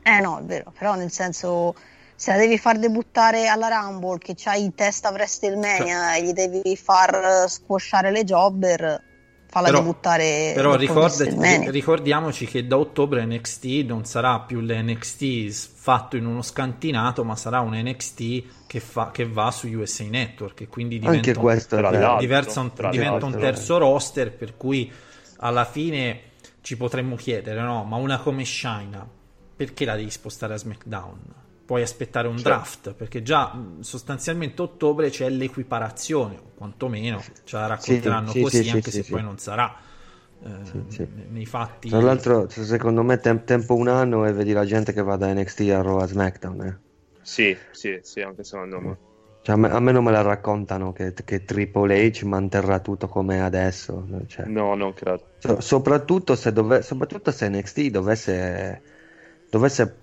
[0.08, 1.76] Eh no, è vero, però nel senso
[2.16, 6.76] se la devi far debuttare alla Rumble che c'hai in testa WrestleMania e gli devi
[6.76, 9.04] far eh, squasciare le jobber,
[9.50, 11.70] falla Però- debuttare Però WrestleMania.
[11.72, 17.60] ricordiamoci che da ottobre NXT non sarà più l'NXT fatto in uno scantinato, ma sarà
[17.60, 21.76] un NXT che, fa- che va su USA Network e quindi diventa, Anche un- questo
[21.78, 22.02] tra vero.
[22.02, 22.20] l'altro.
[22.22, 24.92] diversa un- diventa un terzo roster, per cui
[25.40, 26.22] alla fine
[26.62, 27.84] ci potremmo chiedere, no?
[27.84, 29.08] Ma una come Shina,
[29.58, 31.20] perché la devi spostare a SmackDown?
[31.66, 32.44] Puoi aspettare un Certo.
[32.44, 38.70] draft, perché già sostanzialmente a ottobre c'è l'equiparazione, o quantomeno ce la racconteranno sì, così,
[38.70, 39.26] sì, anche sì, se sì, poi sì.
[39.26, 39.76] non sarà.
[40.44, 41.08] eh, Sì, sì.
[41.32, 45.02] nei fatti Tra l'altro, secondo me, tem- tempo un anno e vedi la gente che
[45.02, 46.62] va da NXT a Raw a SmackDown.
[46.62, 46.80] eh.
[47.22, 48.98] Sì, sì, sì, anche secondo me.
[49.42, 53.08] Cioè, a, me, a me non me la raccontano che, che Triple H manterrà tutto
[53.08, 54.06] come è adesso.
[54.28, 54.52] cioè.
[54.56, 55.28] No, non credo.
[55.38, 58.84] So- soprattutto, se dove- soprattutto se NXT dovesse,
[59.50, 59.96] dovesse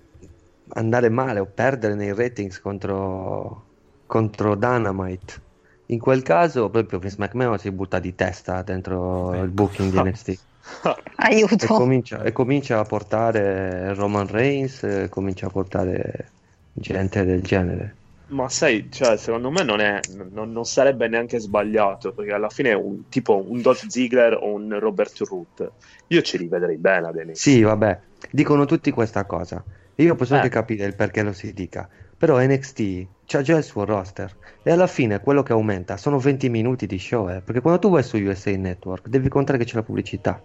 [0.69, 3.63] andare male o perdere nei ratings contro,
[4.05, 5.43] contro Dynamite.
[5.87, 10.39] In quel caso, proprio Vince McMahon si butta di testa dentro il booking di NXT.
[10.85, 11.67] E Aiuto.
[11.67, 16.31] comincia, e comincia a portare Roman Reigns, e comincia a portare
[16.73, 17.95] gente del genere.
[18.27, 19.99] Ma sai, cioè, secondo me non, è,
[20.31, 24.51] non, non sarebbe neanche sbagliato, perché alla fine è un, tipo un Dolph Ziggler o
[24.53, 25.71] un Robert Root.
[26.07, 27.35] Io ci rivedrei bene ad NXT.
[27.39, 27.99] Sì, vabbè,
[28.31, 29.63] dicono tutti questa cosa.
[29.95, 30.37] Io posso Eh.
[30.37, 31.87] anche capire il perché lo si dica.
[32.17, 34.35] Però NXT c'ha già il suo roster.
[34.63, 37.29] E alla fine quello che aumenta sono 20 minuti di show.
[37.29, 40.41] eh, Perché quando tu vai su USA Network devi contare che c'è la pubblicità.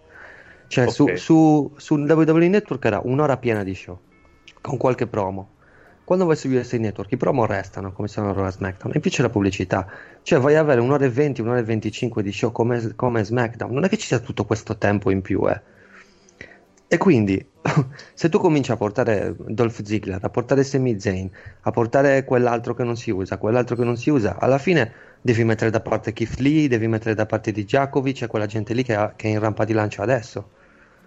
[0.66, 1.18] Cioè su, Ok.
[1.18, 3.98] su, su WWE Network era un'ora piena di show.
[4.60, 5.54] Con qualche promo.
[6.04, 8.94] Quando vai su USA Network i promo restano come sono Raw e SmackDown.
[8.94, 9.86] E più c'è la pubblicità.
[10.22, 13.72] Cioè vai a avere un'ora e 20, un'ora e 25 di show come, come SmackDown.
[13.72, 15.78] Non è che ci sia tutto questo tempo in più, eh.
[16.92, 17.46] E quindi,
[18.14, 21.30] se tu cominci a portare Dolph Ziggler, a portare Sami Zayn,
[21.60, 25.44] a portare quell'altro che non si usa, quell'altro che non si usa, alla fine devi
[25.44, 28.82] mettere da parte Keith Lee, devi mettere da parte di Djakovic e quella gente lì
[28.82, 30.50] che, ha- che è in rampa di lancio adesso.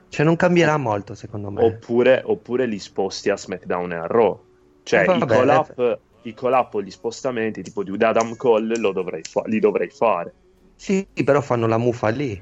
[0.07, 1.65] Cioè non cambierà molto secondo me.
[1.65, 4.41] Oppure, oppure li sposti a SmackDown e a Raw.
[4.84, 8.91] Cioè, Eh, i vabbè, call-up, i call-up o gli spostamenti tipo di Adam Cole lo
[8.91, 10.36] dovrei fa- li dovrei fare.
[10.75, 12.39] Sì, però fanno la muffa lì.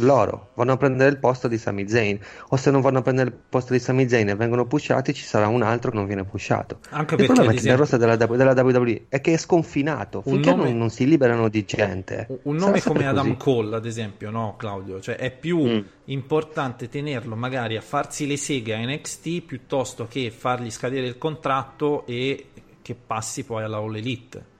[0.00, 2.18] Loro vanno a prendere il posto di Sami Zayn.
[2.50, 5.24] O se non vanno a prendere il posto di Sami Zayn e vengono pushati, ci
[5.24, 6.78] sarà un altro che non viene pushato.
[6.90, 7.98] Anche il perché, problema ad è che nel esempio- roster
[8.36, 10.22] della, della WWE è che è sconfinato.
[10.22, 12.40] Finché nome- non, non si liberano di gente.
[12.42, 13.36] Un nome come Adam così.
[13.38, 15.00] Cole, ad esempio, no, Claudio?
[15.00, 15.80] Cioè, è più Mm.
[16.04, 22.06] importante tenerlo magari a farsi le seghe a NXT piuttosto che fargli scadere il contratto
[22.06, 22.46] e
[22.82, 24.56] che passi poi alla All Elite.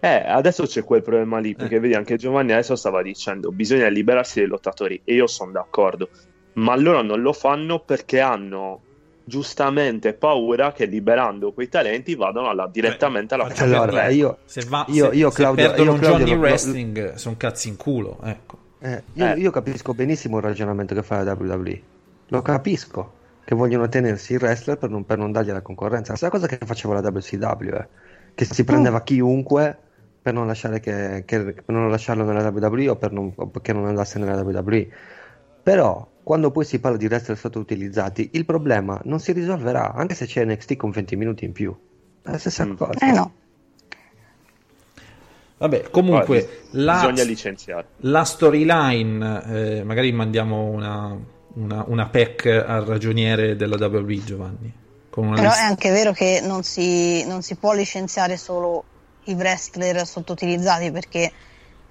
[0.00, 4.38] Eh, adesso c'è quel problema lì, perché vedi anche Giovanni adesso stava dicendo bisogna liberarsi
[4.40, 6.08] dei lottatori e io sono d'accordo,
[6.54, 8.80] ma loro non lo fanno perché hanno
[9.24, 14.84] giustamente paura che liberando quei talenti vadano alla- direttamente alla Faccio Allora, io- se, va,
[14.88, 17.68] io- se- io, se Claudio- perdono io, un Claudio, Johnny lo- lo- Wrestling sono cazzi
[17.68, 18.58] in culo, ecco.
[18.78, 19.38] Eh, io, Eh.
[19.38, 21.82] io capisco benissimo il ragionamento che fa la WWE.
[22.28, 23.12] Lo capisco.
[23.46, 26.10] che vogliono tenersi il wrestler per non, per non dargli la concorrenza.
[26.10, 27.88] La stessa cosa che faceva la WCW, eh,
[28.34, 29.78] che si prendeva chiunque
[30.26, 33.72] per non, lasciare che, che- per non lasciarlo nella WWE o per non, o perché
[33.72, 34.88] non andasse nella WWE.
[35.62, 40.26] Però, quando poi si parla di wrestler sottoutilizzati, il problema non si risolverà, anche se
[40.26, 41.72] c'è NXT con 20 minuti in più.
[42.22, 43.06] È la stessa cosa.
[43.06, 43.32] Eh no.
[45.58, 47.86] Vabbè, comunque Guarda, la, bisogna licenziare.
[47.98, 49.42] la storyline,
[49.78, 51.16] eh, magari mandiamo una,
[51.54, 54.72] una, una PEC al ragioniere della WWE Giovanni.
[55.08, 58.84] Con una Però lista- è anche vero che non si, non si può licenziare solo
[59.26, 61.32] i wrestler sottoutilizzati perché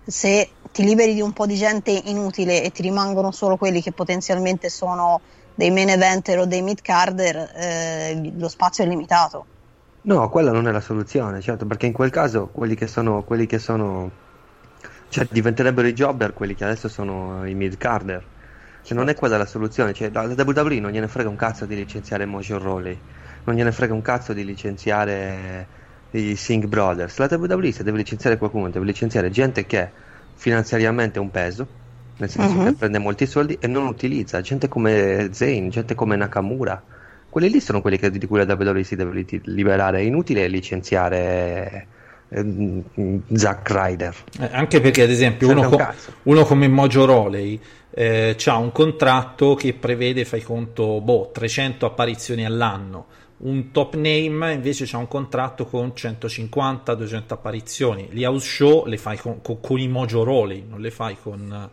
[0.06, 3.92] se ti liberi di un po' di gente inutile e ti rimangono solo quelli che
[3.92, 5.22] potenzialmente sono
[5.56, 9.46] dei main eventer o dei mid carder, eh, lo spazio è limitato.
[10.02, 13.48] No, quella non è la soluzione, certo, perché in quel caso quelli che sono, quelli
[13.48, 14.12] che sono,
[15.10, 18.24] cioè diventerebbero i jobber quelli che adesso sono i mid carder.
[18.84, 21.76] Cioè, non è quella la soluzione, cioè, la WWE non gliene frega un cazzo di
[21.76, 23.00] licenziare Mojo Rawley,
[23.46, 25.68] non gliene frega un cazzo di licenziare
[26.12, 27.18] i Singh Brothers.
[27.18, 29.90] La WWE se deve licenziare qualcuno, deve licenziare gente che
[30.36, 31.68] finanziariamente è un peso,
[32.18, 32.66] nel senso Mhm.
[32.66, 36.82] che prende molti soldi e non utilizza, gente come Zayn, gente come Nakamura.
[37.30, 40.00] Quelli lì sono quelli che- di cui la WWE si deve li- liberare.
[40.00, 41.88] È inutile licenziare
[42.30, 42.82] eh,
[43.34, 44.16] Zack Ryder.
[44.40, 46.12] Eh, anche perché, ad esempio, uno, un co- cazzo.
[46.24, 47.60] uno come Mojo Rawley
[47.92, 53.06] eh, ha un contratto che prevede, fai conto, boh, 300 apparizioni all'anno.
[53.38, 58.08] Un top name invece ha un contratto con 150-200 apparizioni.
[58.12, 61.70] Gli house show le fai con, con- con i Mojo Rawley, non le fai con,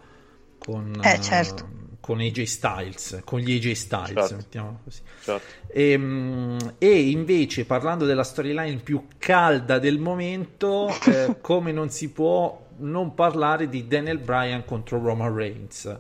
[0.59, 1.69] con, Eh, certo.
[2.01, 4.35] con AJ Styles, con gli AJ Styles, Certo.
[4.37, 5.01] mettiamola così.
[5.23, 5.47] Certo.
[5.69, 6.01] E,
[6.79, 13.15] e invece parlando della storyline più calda del momento, eh, come non si può non
[13.15, 15.97] parlare di Daniel Bryan contro Roman Reigns.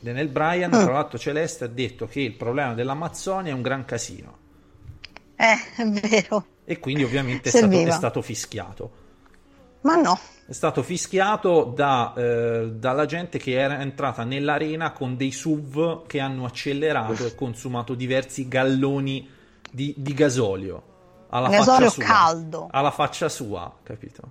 [0.00, 0.82] Daniel Bryan, Ah.
[0.84, 4.36] tra l'altro Celeste, ha detto che il problema dell'Amazzonia è un gran casino
[5.36, 6.44] Eh, è vero.
[6.64, 8.90] e quindi ovviamente è stato, è stato fischiato.
[9.82, 10.18] Ma no.
[10.46, 16.18] È stato fischiato da, eh, dalla gente che era entrata nell'arena con dei SUV che
[16.20, 19.28] hanno accelerato e consumato diversi galloni
[19.70, 20.82] di, di gasolio.
[21.30, 22.04] Alla Gasolio faccia sua.
[22.04, 22.68] caldo.
[22.70, 24.22] Alla faccia sua, capito?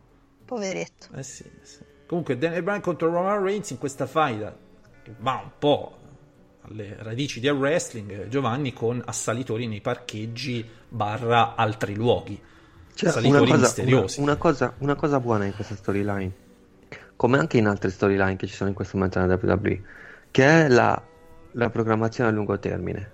[0.44, 1.08] Poveretto.
[1.16, 1.80] Eh sì, sì.
[2.08, 4.56] Comunque Daniel Bryan contro Roman Reigns in questa faida
[5.20, 5.98] va un po'
[6.62, 12.40] alle radici del wrestling, Giovanni, con assalitori nei parcheggi barra altri luoghi.
[13.00, 14.20] Assalitori Cioè, una cosa, misteriosi.
[14.20, 16.32] una- una cosa- una cosa buona in questa storyline,
[17.16, 19.82] come anche in altre storyline che ci sono in questo momento nella WWE,
[20.32, 21.02] che è la,
[21.52, 23.12] la programmazione a lungo termine.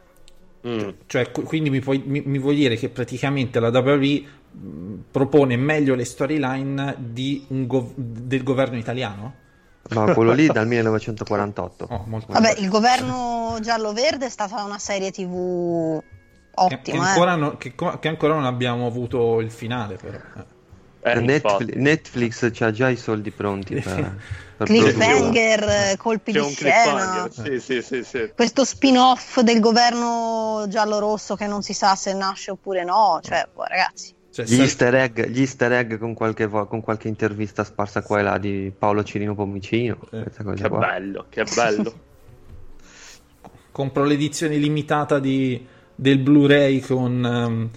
[0.65, 0.89] Mm.
[1.05, 5.57] Cioè, qu- quindi mi, puoi- mi- mi vuoi dire che praticamente la WWE mh, propone
[5.57, 9.41] meglio le storyline di un gov- del governo italiano?
[9.89, 11.87] Ma quello lì dal 1948.
[11.91, 17.05] Oh, molto Vabbè, il governo giallo-verde è stata una serie tv che, che ottima.
[17.05, 17.07] eh.
[17.09, 20.17] ancora no- che co- che ancora non abbiamo avuto il finale, però.
[20.17, 20.61] eh.
[21.05, 21.75] Eh, Netflix.
[21.75, 24.15] Netflix ha già i soldi pronti per,
[24.55, 24.67] per.
[24.67, 27.29] Cliffhanger, eh, colpi C'è di scena.
[27.29, 28.31] Sì, sì, sì, sì.
[28.33, 33.19] Questo spin-off del governo giallo-rosso che non si sa se nasce oppure no.
[33.21, 34.15] Cioè, boh, ragazzi.
[34.33, 38.19] Cioè, Gli easter egg, gli easter egg con, qualche, vo- con qualche intervista sparsa qua
[38.19, 39.97] e là di Paolo Cirino Pomicino.
[40.09, 40.79] cose Che qua.
[40.79, 41.93] bello, che bello.
[43.71, 45.63] compro l'edizione limitata di-
[45.95, 47.69] del Blu-ray con, ehm,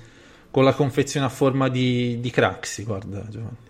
[0.51, 3.65] con la confezione a forma di, di Craxi, guarda Giovanni.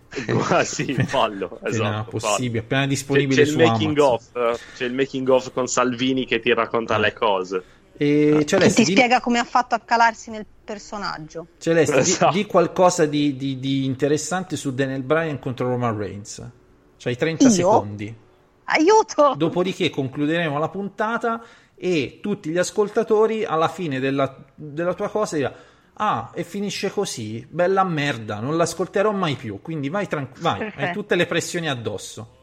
[0.48, 2.64] Ah, sì, fallo, Appena esatto, possibile, fallo.
[2.64, 4.12] appena C'è, disponibile c'è il su making Amazon.
[4.14, 7.62] of, eh, c'è il making of con Salvini che ti racconta le cose.
[7.96, 11.46] E Che Celeste, ti di- spiega come ha fatto a calarsi nel personaggio.
[11.58, 12.32] Celeste, di- Esatto.
[12.32, 16.46] di, qualcosa di, di- di interessante su Daniel Bryan contro Roman Reigns.
[16.98, 17.50] C'hai 30 Io?
[17.50, 18.14] secondi.
[18.64, 19.34] Aiuto!
[19.36, 21.42] Dopodiché concluderemo la puntata
[21.76, 25.56] e tutti gli ascoltatori alla fine della, della tua cosa diranno
[25.98, 27.46] Ah, e finisce così?
[27.48, 29.62] Bella merda, non l'ascolterò mai più.
[29.62, 32.35] Quindi vai tranquillo, vai, hai tutte le pressioni addosso.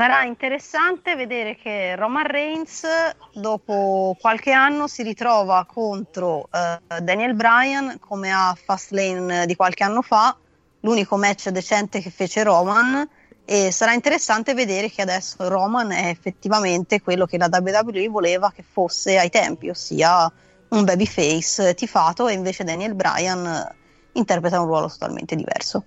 [0.00, 2.86] Sarà interessante vedere che Roman Reigns
[3.34, 10.00] dopo qualche anno si ritrova contro eh, Daniel Bryan come a Fastlane di qualche anno
[10.00, 10.34] fa,
[10.80, 13.06] l'unico match decente che fece Roman
[13.44, 18.62] e sarà interessante vedere che adesso Roman è effettivamente quello che la WWE voleva che
[18.62, 20.32] fosse ai tempi, ossia
[20.68, 23.74] un babyface tifato e invece Daniel Bryan eh,
[24.12, 25.84] interpreta un ruolo totalmente diverso.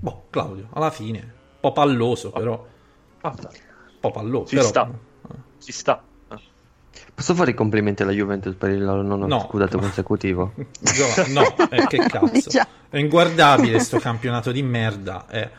[0.00, 2.72] Boh, Claudio, alla fine, un po' palloso però.
[3.30, 4.66] Un po' palloso, Ci però.
[4.68, 4.90] sta.
[5.62, 6.02] Ci sta.
[7.14, 9.40] Posso fare i complimenti alla Juventus per il nono No.
[9.48, 10.52] scudetto consecutivo?
[10.80, 12.26] Gio- No, eh, che cazzo.
[12.32, 12.68] Diciamo.
[12.90, 15.26] È inguardabile sto campionato di merda.
[15.30, 15.50] eh.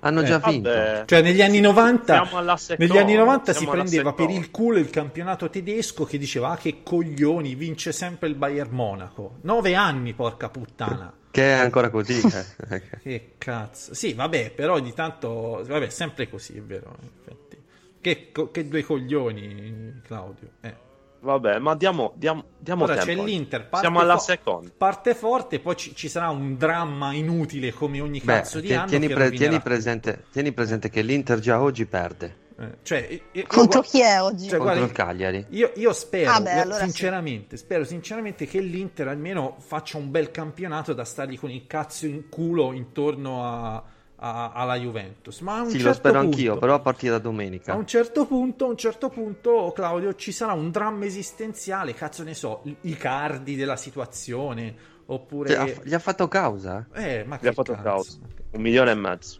[0.00, 0.68] Hanno già Eh, vinto.
[0.68, 1.02] Vabbè.
[1.06, 4.78] Cioè, negli anni 90, Siamo alla seconda, negli anni 90 si prendeva per il culo
[4.78, 9.38] il campionato tedesco che diceva ah, che coglioni, vince sempre il Bayern Monaco.
[9.42, 11.12] Nove anni, porca puttana.
[11.38, 12.20] Che è ancora così.
[12.70, 12.82] eh.
[13.02, 13.94] Che cazzo.
[13.94, 15.62] Sì, vabbè, però ogni tanto...
[15.66, 17.56] Vabbè, è sempre così, è vero, in effetti.
[18.00, 20.48] Che, co- che due coglioni, Claudio.
[20.60, 20.74] Eh.
[21.20, 23.22] Vabbè, ma diamo, diamo, diamo Ora tempo.
[23.22, 24.70] c'è l'Inter, parte Siamo alla fo- seconda.
[24.76, 28.74] Parte forte, poi ci, ci sarà un dramma inutile come ogni Beh, cazzo di ti-
[28.74, 33.44] anno tieni, pre- tieni presente, tieni presente che l'Inter già oggi perde Eh, cioè, io-
[33.46, 34.48] Contro io- chi è oggi?
[34.48, 35.46] Cioè, contro guarda, il Cagliari.
[35.50, 36.84] Io, io spero, Ah, beh, allora sì.
[36.86, 42.06] sinceramente, spero sinceramente che l'Inter almeno faccia un bel campionato da stargli con il cazzo
[42.06, 43.82] in culo intorno a-
[44.16, 45.38] a- alla Juventus.
[45.40, 47.72] Ma a un Sì, certo lo spero punto, anch'io, però a partire da domenica.
[47.72, 52.24] A un certo punto, a un certo punto, Claudio, ci sarà un dramma esistenziale, cazzo
[52.24, 54.74] ne so, i- cardi della situazione,
[55.06, 55.50] oppure...
[55.50, 56.88] Cioè, ha- gli ha fatto causa?
[56.92, 57.84] Eh, ma Gli ha fatto cazzo?
[57.84, 58.18] causa.
[58.50, 59.38] Un milione e mezzo.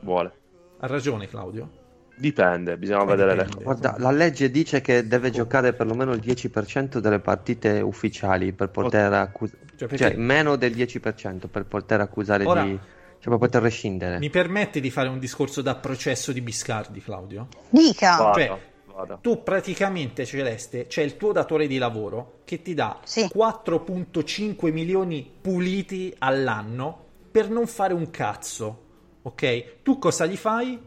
[0.00, 0.32] Vuole.
[0.80, 1.75] Ha ragione, Claudio.
[2.18, 3.64] Dipende, bisogna Come vedere le dipende?
[3.64, 9.12] Guarda, la legge dice che deve giocare perlomeno il 10% delle partite ufficiali per poter
[9.12, 12.70] accusare, Cioè, cioè, meno del 10% per poter accusare Ora- di,
[13.18, 14.18] cioè per poter rescindere.
[14.18, 17.48] Mi permette di fare un discorso da processo di Biscardi, Claudio?
[17.68, 18.16] Dica.
[18.16, 18.60] Vada, Cioè,
[18.94, 19.18] vada.
[19.20, 23.28] Tu praticamente, Celeste, c'è il tuo datore di lavoro che ti dà Sì.
[23.30, 28.84] 4.5 milioni puliti all'anno per non fare un cazzo,
[29.20, 29.82] ok?
[29.82, 30.80] Tu cosa gli fai?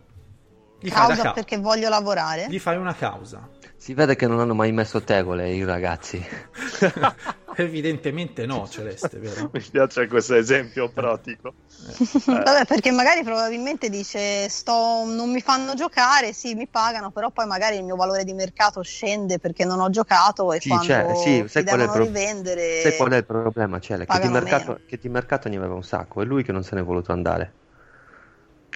[0.82, 2.48] Gli Causa ca- perché voglio lavorare?
[2.50, 3.48] gli fai una causa.
[3.78, 6.24] Si vede che non hanno mai messo tegole i ragazzi.
[7.56, 9.50] Evidentemente no, Celeste, vero?
[9.52, 11.56] Mi piace questo esempio pratico.
[12.26, 17.46] Vabbè, perché magari probabilmente dice sto, non mi fanno giocare, sì, mi pagano, però poi
[17.46, 21.16] magari il mio valore di mercato scende perché non ho giocato e Sì, quando cioè,
[21.16, 23.80] sì, sai qual pro- rivendere Sai qual è il problema?
[23.80, 26.64] Cioè, che, di mercato, che di mercato ne aveva un sacco, è lui che non
[26.64, 27.54] se n'è voluto andare.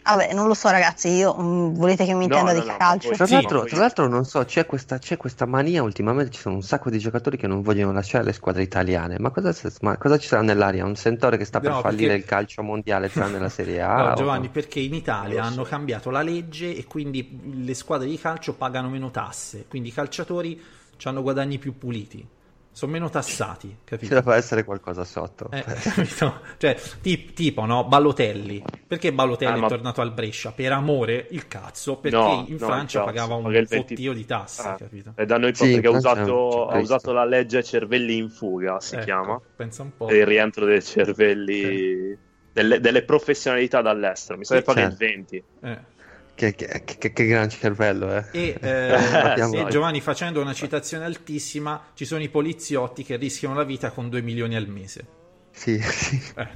[0.05, 3.09] Vabbè, non lo so ragazzi, io mm, volete che mi intenda no, di no, calcio?
[3.11, 6.61] Tra l'altro, tra l'altro non so, c'è questa, c'è questa mania ultimamente, ci sono un
[6.61, 9.17] sacco di giocatori che non vogliono lasciare le squadre italiane.
[9.19, 10.83] Ma cosa, ma cosa ci sarà nell'aria?
[10.83, 13.95] Un sentore che sta per No, fallire perché- il calcio mondiale tranne la Serie A?
[14.03, 18.17] No, o- Giovanni, perché in Italia hanno cambiato la legge e quindi le squadre di
[18.19, 20.61] calcio pagano meno tasse, quindi i calciatori
[21.05, 22.25] hanno guadagni più puliti,
[22.73, 24.13] sono meno tassati, Ci capito?
[24.15, 25.49] deve essere qualcosa sotto.
[25.51, 26.41] Eh, capito?
[26.57, 28.63] Cioè, tip- tipo, no, Balotelli.
[28.87, 30.51] Perché Balotelli Eh, è ma- tornato al Brescia?
[30.51, 33.95] Per amore il cazzo, perché No, in no, Francia cazzo, pagava un paga il 20
[33.95, 35.13] fottio di tasse, Ah, capito?
[35.15, 38.95] E da noi Sì, perché ha usato, ha usato la legge cervelli in fuga, si
[38.95, 39.41] Ecco, chiama.
[39.55, 40.05] Pensa un po'.
[40.05, 42.17] Per il rientro dei cervelli,
[42.51, 44.37] delle, delle professionalità dall'estero.
[44.37, 45.05] Mi sa Sì, che paga il certo.
[45.05, 45.43] 20.
[45.61, 45.79] Eh.
[46.35, 48.25] Che, che- che- che gran cervello, eh.
[48.31, 49.67] E, eh.
[49.69, 54.21] Giovanni, facendo una citazione altissima, ci sono i poliziotti che rischiano la vita con 2
[54.21, 55.05] milioni al mese.
[55.51, 56.19] Sì, sì.
[56.35, 56.47] Eh,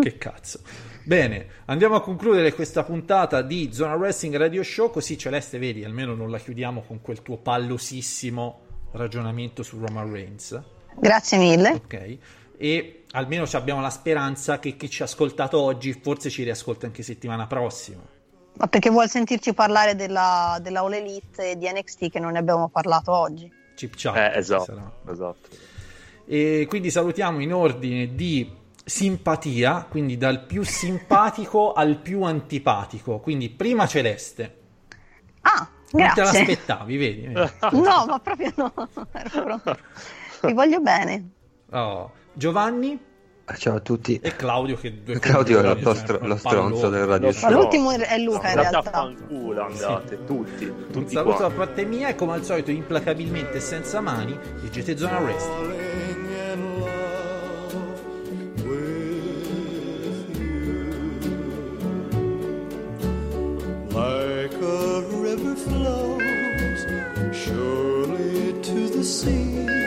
[0.00, 0.60] che cazzo.
[1.04, 6.14] Bene, andiamo a concludere questa puntata di Zona Wrestling Radio Show, così Celeste, vedi, almeno
[6.14, 8.60] non la chiudiamo con quel tuo pallosissimo
[8.92, 10.60] ragionamento su Roman Reigns.
[11.00, 11.70] Grazie mille.
[11.70, 12.18] Ok?
[12.58, 16.84] E almeno ci abbiamo la speranza che chi ci ha ascoltato oggi forse ci riascolta
[16.86, 18.11] anche settimana prossima.
[18.54, 22.38] Ma perché vuol sentirci parlare della, della All Elite e di NXT che non ne
[22.38, 23.50] abbiamo parlato oggi?
[23.74, 24.16] Chip chat.
[24.16, 25.48] Eh, esatto, esatto.
[26.26, 33.18] E quindi salutiamo in ordine di simpatia, quindi dal più simpatico al più antipatico.
[33.20, 34.58] Quindi prima Celeste.
[35.42, 36.38] Ah, Non te grazie.
[36.46, 37.26] l'aspettavi, vedi?
[37.28, 37.50] vedi?
[37.72, 38.72] No, ma proprio no.
[40.40, 41.30] Ti voglio bene.
[41.70, 42.98] Oh, Giovanni
[43.56, 44.18] Ciao a tutti.
[44.22, 47.26] e Claudio che due Claudio è lo, coglioni, stro- cioè, lo un stronzo del radio
[47.28, 47.50] Lo Ma show.
[47.50, 47.56] No.
[47.60, 48.90] l'ultimo è Luca in Andate a realtà.
[48.90, 51.56] fanculo, andate, tutti, Un tutti saluto da quanti.
[51.56, 56.82] parte mia e come al solito implacabilmente senza mani di GT in with you.
[63.94, 66.86] Like a river flows
[67.32, 69.81] surely to the sea.